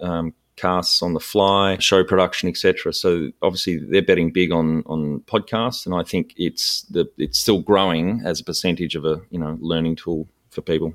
um, 0.00 0.34
casts 0.56 1.02
on 1.02 1.14
the 1.14 1.20
fly, 1.20 1.76
show 1.78 2.04
production, 2.04 2.48
etc. 2.48 2.92
So 2.92 3.30
obviously 3.42 3.78
they're 3.78 4.02
betting 4.02 4.30
big 4.32 4.52
on 4.52 4.82
on 4.86 5.20
podcasts, 5.20 5.86
and 5.86 5.94
I 5.94 6.02
think 6.02 6.34
it's 6.36 6.82
the 6.82 7.06
it's 7.18 7.38
still 7.38 7.60
growing 7.60 8.22
as 8.24 8.40
a 8.40 8.44
percentage 8.44 8.94
of 8.94 9.04
a 9.04 9.20
you 9.30 9.38
know 9.38 9.58
learning 9.60 9.96
tool 9.96 10.28
for 10.50 10.62
people. 10.62 10.94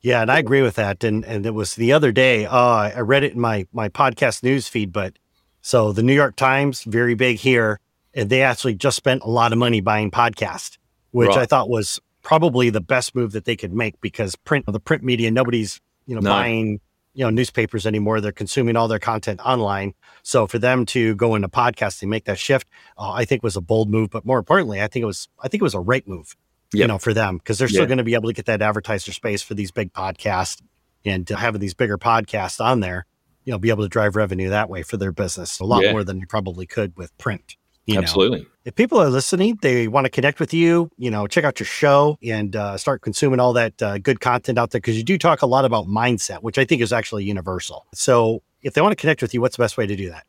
Yeah, 0.00 0.22
and 0.22 0.30
I 0.30 0.38
agree 0.38 0.62
with 0.62 0.74
that. 0.76 1.02
And 1.04 1.24
and 1.24 1.46
it 1.46 1.54
was 1.54 1.74
the 1.74 1.92
other 1.92 2.12
day. 2.12 2.46
Uh, 2.46 2.56
I 2.94 3.00
read 3.00 3.24
it 3.24 3.32
in 3.32 3.40
my 3.40 3.66
my 3.72 3.88
podcast 3.88 4.42
news 4.42 4.68
feed. 4.68 4.92
But 4.92 5.18
so 5.62 5.92
the 5.92 6.02
New 6.02 6.14
York 6.14 6.36
Times, 6.36 6.84
very 6.84 7.14
big 7.14 7.38
here, 7.38 7.80
and 8.14 8.30
they 8.30 8.42
actually 8.42 8.74
just 8.74 8.96
spent 8.96 9.22
a 9.22 9.28
lot 9.30 9.52
of 9.52 9.58
money 9.58 9.80
buying 9.80 10.10
podcast, 10.10 10.78
which 11.10 11.28
Right. 11.30 11.38
I 11.38 11.46
thought 11.46 11.68
was 11.68 12.00
probably 12.22 12.70
the 12.70 12.80
best 12.80 13.14
move 13.14 13.32
that 13.32 13.44
they 13.44 13.56
could 13.56 13.72
make 13.72 14.00
because 14.00 14.34
print 14.36 14.66
the 14.66 14.80
print 14.80 15.04
media 15.04 15.30
nobody's 15.30 15.80
you 16.06 16.14
know 16.16 16.20
No. 16.20 16.30
buying 16.30 16.80
you 17.16 17.24
know 17.24 17.30
newspapers 17.30 17.86
anymore. 17.86 18.20
They're 18.20 18.30
consuming 18.30 18.76
all 18.76 18.86
their 18.88 18.98
content 19.00 19.40
online. 19.44 19.94
So 20.22 20.46
for 20.46 20.58
them 20.58 20.86
to 20.86 21.14
go 21.16 21.34
into 21.34 21.48
podcasting, 21.48 22.08
make 22.08 22.24
that 22.26 22.38
shift, 22.38 22.68
uh, 22.98 23.10
I 23.10 23.24
think 23.24 23.42
was 23.42 23.56
a 23.56 23.60
bold 23.60 23.90
move. 23.90 24.10
But 24.10 24.24
more 24.24 24.38
importantly, 24.38 24.80
I 24.82 24.86
think 24.88 25.02
it 25.02 25.06
was 25.06 25.28
I 25.42 25.48
think 25.48 25.60
it 25.62 25.64
was 25.64 25.74
a 25.74 25.80
right 25.80 26.06
move 26.06 26.36
you 26.72 26.86
know, 26.86 26.98
for 26.98 27.14
them 27.14 27.38
because 27.38 27.58
they're 27.58 27.68
still 27.68 27.82
Yeah. 27.82 27.86
going 27.86 27.98
to 27.98 28.04
be 28.04 28.14
able 28.14 28.28
to 28.28 28.34
get 28.34 28.46
that 28.46 28.60
advertiser 28.60 29.12
space 29.12 29.40
for 29.40 29.54
these 29.54 29.70
big 29.70 29.92
podcasts 29.92 30.60
and 31.04 31.30
uh, 31.32 31.36
having 31.36 31.60
these 31.60 31.74
bigger 31.74 31.96
podcasts 31.96 32.62
on 32.62 32.80
there, 32.80 33.06
you 33.44 33.52
know, 33.52 33.58
be 33.58 33.70
able 33.70 33.84
to 33.84 33.88
drive 33.88 34.14
revenue 34.16 34.50
that 34.50 34.68
way 34.68 34.82
for 34.82 34.96
their 34.96 35.12
business 35.12 35.58
a 35.60 35.64
lot 35.64 35.84
Yeah. 35.84 35.92
more 35.92 36.04
than 36.04 36.18
you 36.20 36.26
probably 36.26 36.66
could 36.66 36.92
with 36.96 37.16
print. 37.18 37.56
You 37.86 37.94
know, 37.94 38.00
Absolutely. 38.00 38.46
if 38.64 38.74
people 38.74 39.00
are 39.00 39.08
listening, 39.08 39.58
they 39.62 39.86
want 39.86 40.06
to 40.06 40.10
connect 40.10 40.40
with 40.40 40.52
you, 40.52 40.90
you 40.98 41.08
know, 41.08 41.28
check 41.28 41.44
out 41.44 41.60
your 41.60 41.66
show 41.66 42.18
and 42.20 42.56
uh, 42.56 42.76
start 42.76 43.00
consuming 43.00 43.38
all 43.38 43.52
that 43.52 43.80
uh, 43.80 43.98
good 43.98 44.20
content 44.20 44.58
out 44.58 44.72
there 44.72 44.80
because 44.80 44.96
you 44.96 45.04
do 45.04 45.16
talk 45.16 45.42
a 45.42 45.46
lot 45.46 45.64
about 45.64 45.86
mindset, 45.86 46.42
which 46.42 46.58
I 46.58 46.64
think 46.64 46.82
is 46.82 46.92
actually 46.92 47.24
universal. 47.24 47.86
So 47.94 48.42
if 48.62 48.74
they 48.74 48.80
want 48.80 48.90
to 48.90 48.96
connect 48.96 49.22
with 49.22 49.32
you, 49.32 49.40
what's 49.40 49.56
the 49.56 49.62
best 49.62 49.76
way 49.76 49.86
to 49.86 49.94
do 49.94 50.10
that? 50.10 50.26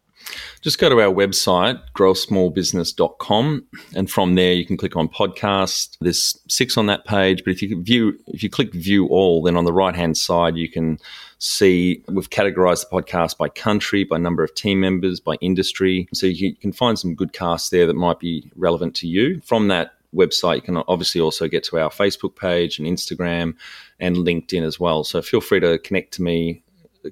Just 0.61 0.79
go 0.79 0.89
to 0.89 0.99
our 1.01 1.13
website, 1.13 1.79
growsmallbusiness.com, 1.95 3.65
and 3.95 4.11
from 4.11 4.35
there 4.35 4.53
you 4.53 4.65
can 4.65 4.77
click 4.77 4.95
on 4.95 5.07
podcast. 5.07 5.97
There's 6.01 6.39
six 6.47 6.77
on 6.77 6.87
that 6.87 7.05
page, 7.05 7.43
but 7.43 7.51
if 7.51 7.61
you 7.61 7.81
view 7.81 8.19
if 8.27 8.43
you 8.43 8.49
click 8.49 8.73
view 8.73 9.07
all, 9.07 9.41
then 9.43 9.57
on 9.57 9.65
the 9.65 9.73
right 9.73 9.95
hand 9.95 10.17
side 10.17 10.57
you 10.57 10.69
can 10.69 10.99
see 11.39 12.03
we've 12.07 12.29
categorized 12.29 12.89
the 12.89 13.01
podcast 13.01 13.37
by 13.37 13.49
country, 13.49 14.03
by 14.03 14.17
number 14.17 14.43
of 14.43 14.53
team 14.55 14.79
members, 14.79 15.19
by 15.19 15.35
industry. 15.41 16.07
So 16.13 16.25
you 16.25 16.55
can 16.55 16.71
find 16.71 16.97
some 16.97 17.15
good 17.15 17.33
casts 17.33 17.69
there 17.69 17.85
that 17.87 17.95
might 17.95 18.19
be 18.19 18.51
relevant 18.55 18.95
to 18.95 19.07
you. 19.07 19.41
From 19.41 19.67
that 19.67 19.93
website, 20.15 20.55
you 20.55 20.61
can 20.61 20.77
obviously 20.87 21.21
also 21.21 21.47
get 21.47 21.63
to 21.65 21.79
our 21.79 21.89
Facebook 21.89 22.35
page 22.35 22.79
and 22.79 22.87
Instagram 22.87 23.55
and 23.99 24.17
LinkedIn 24.17 24.63
as 24.63 24.79
well. 24.79 25.03
So 25.03 25.21
feel 25.21 25.41
free 25.41 25.59
to 25.59 25.77
connect 25.79 26.13
to 26.15 26.21
me, 26.21 26.63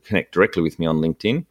connect 0.03 0.33
directly 0.33 0.63
with 0.63 0.79
me 0.79 0.85
on 0.85 0.97
LinkedIn 0.97 1.45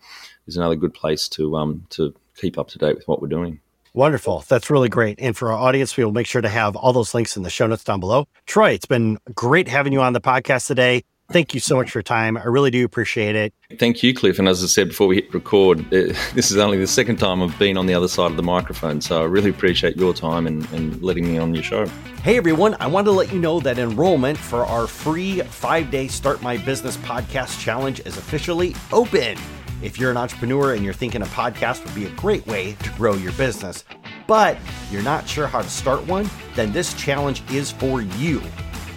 is 0.46 0.56
another 0.56 0.76
good 0.76 0.94
place 0.94 1.28
to 1.28 1.56
um 1.56 1.87
to 1.90 2.14
keep 2.37 2.58
up 2.58 2.68
to 2.68 2.78
date 2.78 2.96
with 2.96 3.06
what 3.08 3.22
we're 3.22 3.28
doing. 3.28 3.60
Wonderful. 3.92 4.44
That's 4.48 4.70
really 4.70 4.88
great. 4.88 5.20
And 5.20 5.37
for 5.37 5.52
our 5.52 5.58
audience, 5.58 5.96
we 5.96 6.04
will 6.04 6.12
make 6.12 6.26
sure 6.26 6.42
to 6.42 6.48
have 6.48 6.74
all 6.74 6.92
those 6.92 7.14
links 7.14 7.37
in 7.37 7.44
the 7.44 7.50
show 7.50 7.68
notes 7.68 7.84
down 7.84 8.00
below. 8.00 8.26
Troy, 8.44 8.70
it's 8.72 8.87
been 8.87 9.18
great 9.37 9.68
having 9.68 9.92
you 9.92 10.00
on 10.00 10.14
the 10.14 10.20
podcast 10.20 10.66
today. 10.66 11.04
Thank 11.30 11.54
you 11.54 11.60
so 11.60 11.76
much 11.76 11.90
for 11.90 11.98
your 11.98 12.02
time. 12.02 12.37
I 12.37 12.44
really 12.44 12.70
do 12.70 12.84
appreciate 12.84 13.34
it. 13.34 13.54
Thank 13.78 14.02
you, 14.02 14.12
Cliff. 14.14 14.38
And 14.38 14.46
as 14.46 14.62
I 14.62 14.66
said 14.66 14.88
before 14.88 15.06
we 15.06 15.16
hit 15.16 15.32
record, 15.32 15.80
uh, 15.87 16.12
this 16.34 16.50
is 16.50 16.58
only 16.58 16.78
the 16.78 16.87
second 16.87 17.16
time 17.16 17.42
I've 17.42 17.58
been 17.58 17.78
on 17.78 17.87
the 17.87 17.94
other 17.94 18.08
side 18.08 18.30
of 18.30 18.37
the 18.37 18.42
microphone. 18.42 19.00
So 19.00 19.22
I 19.22 19.24
really 19.24 19.50
appreciate 19.50 19.96
your 19.96 20.12
time 20.12 20.46
and, 20.46 20.70
and 20.72 21.02
letting 21.02 21.26
me 21.26 21.38
on 21.38 21.54
your 21.54 21.64
show. 21.64 21.87
Hey 22.22 22.37
everyone, 22.37 22.76
I 22.78 22.87
wanted 22.87 23.06
to 23.06 23.12
let 23.12 23.32
you 23.32 23.38
know 23.38 23.58
that 23.60 23.78
enrollment 23.78 24.37
for 24.37 24.64
our 24.66 24.87
free 24.87 25.40
five 25.40 25.90
day 25.90 26.08
Start 26.08 26.42
My 26.42 26.58
Business 26.58 26.96
podcast 26.98 27.58
challenge 27.60 28.00
is 28.00 28.18
officially 28.18 28.76
open. 28.92 29.38
If 29.82 29.98
you're 29.98 30.10
an 30.10 30.16
entrepreneur 30.16 30.74
and 30.74 30.84
you're 30.84 30.94
thinking 30.94 31.22
a 31.22 31.26
podcast 31.26 31.84
would 31.84 31.94
be 31.94 32.06
a 32.06 32.10
great 32.10 32.46
way 32.46 32.72
to 32.82 32.90
grow 32.90 33.14
your 33.14 33.32
business, 33.32 33.84
but 34.26 34.56
you're 34.90 35.02
not 35.02 35.28
sure 35.28 35.46
how 35.46 35.62
to 35.62 35.68
start 35.68 36.06
one, 36.06 36.28
then 36.54 36.72
this 36.72 36.94
challenge 36.94 37.42
is 37.50 37.70
for 37.70 38.00
you. 38.00 38.40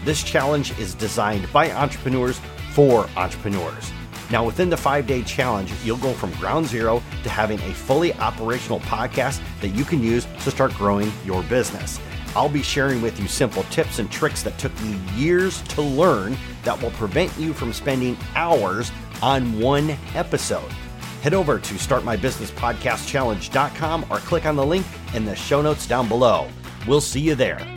This 0.07 0.23
challenge 0.23 0.71
is 0.79 0.95
designed 0.95 1.51
by 1.51 1.69
entrepreneurs 1.69 2.39
for 2.71 3.09
entrepreneurs. 3.17 3.91
Now, 4.31 4.45
within 4.45 4.69
the 4.69 4.77
five 4.77 5.05
day 5.05 5.21
challenge, 5.21 5.73
you'll 5.83 5.97
go 5.97 6.13
from 6.13 6.31
ground 6.35 6.65
zero 6.65 7.03
to 7.23 7.29
having 7.29 7.59
a 7.59 7.73
fully 7.73 8.13
operational 8.13 8.79
podcast 8.79 9.41
that 9.59 9.75
you 9.75 9.83
can 9.83 10.01
use 10.01 10.25
to 10.45 10.51
start 10.51 10.73
growing 10.75 11.11
your 11.25 11.43
business. 11.43 11.99
I'll 12.37 12.47
be 12.47 12.63
sharing 12.63 13.01
with 13.01 13.19
you 13.19 13.27
simple 13.27 13.63
tips 13.63 13.99
and 13.99 14.09
tricks 14.09 14.43
that 14.43 14.57
took 14.57 14.71
me 14.81 14.97
years 15.17 15.61
to 15.63 15.81
learn 15.81 16.37
that 16.63 16.81
will 16.81 16.91
prevent 16.91 17.37
you 17.37 17.51
from 17.51 17.73
spending 17.73 18.17
hours 18.33 18.93
on 19.21 19.59
one 19.59 19.97
episode. 20.15 20.71
Head 21.21 21.33
over 21.33 21.59
to 21.59 21.73
startmybusinesspodcastchallenge.com 21.73 24.05
or 24.09 24.19
click 24.19 24.45
on 24.45 24.55
the 24.55 24.65
link 24.65 24.85
in 25.13 25.25
the 25.25 25.35
show 25.35 25.61
notes 25.61 25.85
down 25.85 26.07
below. 26.07 26.47
We'll 26.87 27.01
see 27.01 27.19
you 27.19 27.35
there. 27.35 27.76